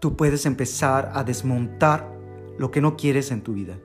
tú 0.00 0.16
puedes 0.16 0.46
empezar 0.46 1.12
a 1.14 1.24
desmontar 1.24 2.12
lo 2.58 2.70
que 2.70 2.80
no 2.80 2.96
quieres 2.96 3.30
en 3.30 3.42
tu 3.42 3.54
vida, 3.54 3.78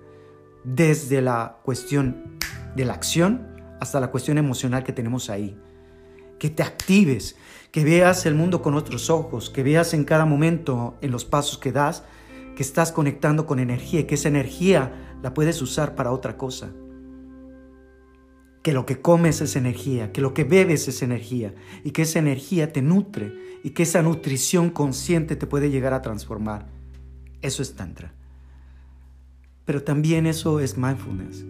desde 0.64 1.22
la 1.22 1.60
cuestión 1.64 2.40
de 2.76 2.86
la 2.86 2.94
acción 2.94 3.48
hasta 3.80 4.00
la 4.00 4.10
cuestión 4.10 4.38
emocional 4.38 4.84
que 4.84 4.94
tenemos 4.94 5.30
ahí. 5.30 5.58
Que 6.40 6.50
te 6.50 6.64
actives, 6.64 7.36
que 7.72 7.84
veas 7.84 8.26
el 8.26 8.36
mundo 8.36 8.62
con 8.62 8.74
otros 8.74 9.10
ojos, 9.10 9.50
que 9.50 9.64
veas 9.64 9.94
en 9.94 10.04
cada 10.06 10.26
momento, 10.26 10.98
en 11.02 11.12
los 11.12 11.26
pasos 11.26 11.58
que 11.58 11.72
das, 11.72 12.04
que 12.56 12.64
estás 12.64 12.92
conectando 12.92 13.46
con 13.46 13.60
energía 13.60 14.02
y 14.02 14.04
que 14.06 14.16
esa 14.16 14.28
energía 14.28 15.18
la 15.22 15.34
puedes 15.34 15.62
usar 15.62 15.96
para 15.96 16.12
otra 16.12 16.38
cosa. 16.38 16.72
Que 18.64 18.74
lo 18.74 18.86
que 18.86 19.02
comes 19.02 19.42
es 19.42 19.56
energía, 19.56 20.12
que 20.12 20.22
lo 20.22 20.34
que 20.34 20.46
bebes 20.46 20.88
es 20.88 21.04
energía 21.04 21.54
y 21.84 21.92
que 21.92 22.04
esa 22.04 22.20
energía 22.20 22.74
te 22.74 22.82
nutre 22.82 23.60
y 23.64 23.72
que 23.72 23.84
esa 23.84 24.02
nutrición 24.02 24.72
consciente 24.72 25.36
te 25.36 25.46
puede 25.46 25.70
llegar 25.70 25.94
a 25.94 26.02
transformar. 26.02 26.68
Eso 27.42 27.62
es 27.62 27.76
Tantra. 27.76 28.14
Pero 29.66 29.84
también 29.84 30.26
eso 30.26 30.60
es 30.60 30.78
mindfulness. 30.78 31.46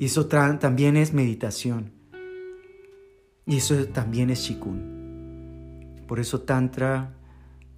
Y 0.00 0.06
eso 0.06 0.26
también 0.26 0.96
es 0.96 1.12
meditación. 1.12 1.92
Y 3.46 3.56
eso 3.56 3.86
también 3.86 4.30
es 4.30 4.40
Shikun. 4.40 6.04
Por 6.06 6.20
eso 6.20 6.40
Tantra 6.42 7.14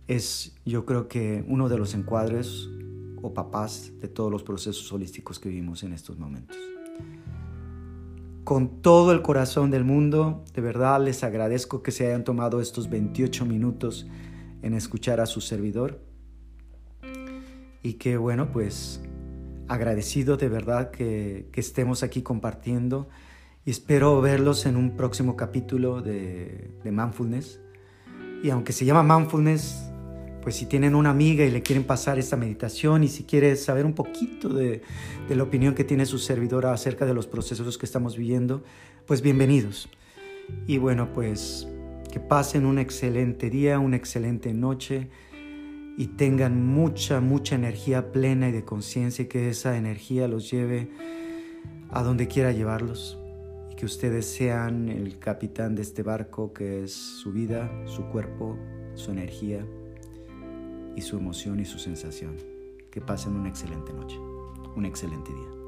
es, 0.06 0.54
yo 0.64 0.84
creo 0.86 1.08
que, 1.08 1.44
uno 1.46 1.68
de 1.68 1.78
los 1.78 1.94
encuadres 1.94 2.68
o 3.20 3.32
papás 3.34 3.92
de 4.00 4.08
todos 4.08 4.30
los 4.30 4.42
procesos 4.42 4.90
holísticos 4.92 5.38
que 5.38 5.48
vivimos 5.48 5.82
en 5.82 5.92
estos 5.92 6.18
momentos. 6.18 6.56
Con 8.44 8.82
todo 8.82 9.12
el 9.12 9.22
corazón 9.22 9.70
del 9.70 9.84
mundo, 9.84 10.44
de 10.52 10.62
verdad 10.62 11.00
les 11.00 11.22
agradezco 11.22 11.82
que 11.82 11.92
se 11.92 12.06
hayan 12.06 12.24
tomado 12.24 12.60
estos 12.60 12.90
28 12.90 13.46
minutos 13.46 14.06
en 14.62 14.74
escuchar 14.74 15.20
a 15.20 15.26
su 15.26 15.40
servidor. 15.40 16.00
Y 17.84 17.94
que 17.94 18.16
bueno, 18.16 18.50
pues 18.50 19.00
agradecido 19.68 20.36
de 20.36 20.48
verdad 20.48 20.90
que, 20.90 21.48
estemos 21.54 22.02
aquí 22.02 22.22
compartiendo 22.22 23.08
y 23.64 23.70
espero 23.70 24.20
verlos 24.20 24.66
en 24.66 24.76
un 24.76 24.96
próximo 24.96 25.36
capítulo 25.36 26.02
de, 26.02 26.72
de 26.82 26.90
Mindfulness. 26.90 27.60
Y 28.42 28.50
aunque 28.50 28.72
se 28.72 28.84
llama 28.84 29.04
Mindfulness, 29.04 29.91
pues 30.42 30.56
si 30.56 30.66
tienen 30.66 30.94
una 30.94 31.10
amiga 31.10 31.44
y 31.44 31.50
le 31.50 31.62
quieren 31.62 31.84
pasar 31.84 32.18
esta 32.18 32.36
meditación 32.36 33.04
y 33.04 33.08
si 33.08 33.24
quieres 33.24 33.64
saber 33.64 33.86
un 33.86 33.94
poquito 33.94 34.48
de, 34.48 34.82
de, 35.28 35.36
la 35.36 35.44
opinión 35.44 35.74
que 35.74 35.84
tiene 35.84 36.04
su 36.04 36.18
servidora 36.18 36.72
acerca 36.72 37.06
de 37.06 37.14
los 37.14 37.26
procesos 37.26 37.78
que 37.78 37.86
estamos 37.86 38.16
viviendo, 38.16 38.62
pues 39.06 39.22
bienvenidos. 39.22 39.88
Y 40.66 40.78
bueno, 40.78 41.12
pues 41.14 41.68
que 42.10 42.20
pasen 42.20 42.66
un 42.66 42.78
excelente 42.78 43.48
día, 43.48 43.78
una 43.78 43.96
excelente 43.96 44.52
noche 44.52 45.08
y 45.96 46.08
tengan 46.08 46.66
mucha, 46.66 47.20
mucha 47.20 47.54
energía 47.54 48.12
plena 48.12 48.48
y 48.48 48.52
de 48.52 48.64
conciencia 48.64 49.24
y 49.24 49.28
que 49.28 49.48
esa 49.48 49.76
energía 49.76 50.26
los 50.26 50.50
lleve 50.50 50.90
a 51.90 52.02
donde 52.02 52.26
quiera 52.26 52.52
llevarlos 52.52 53.18
y 53.70 53.76
que 53.76 53.86
ustedes 53.86 54.26
sean 54.26 54.88
el 54.88 55.18
capitán 55.18 55.74
de 55.74 55.82
este 55.82 56.02
barco 56.02 56.52
que 56.52 56.82
es 56.82 56.92
su 56.92 57.32
vida, 57.32 57.70
su 57.86 58.04
cuerpo, 58.06 58.58
su 58.94 59.10
energía 59.10 59.64
y 60.96 61.00
su 61.02 61.16
emoción 61.16 61.60
y 61.60 61.64
su 61.64 61.78
sensación. 61.78 62.36
Que 62.90 63.00
pasen 63.00 63.34
una 63.34 63.48
excelente 63.48 63.92
noche, 63.92 64.18
un 64.76 64.84
excelente 64.84 65.32
día. 65.32 65.61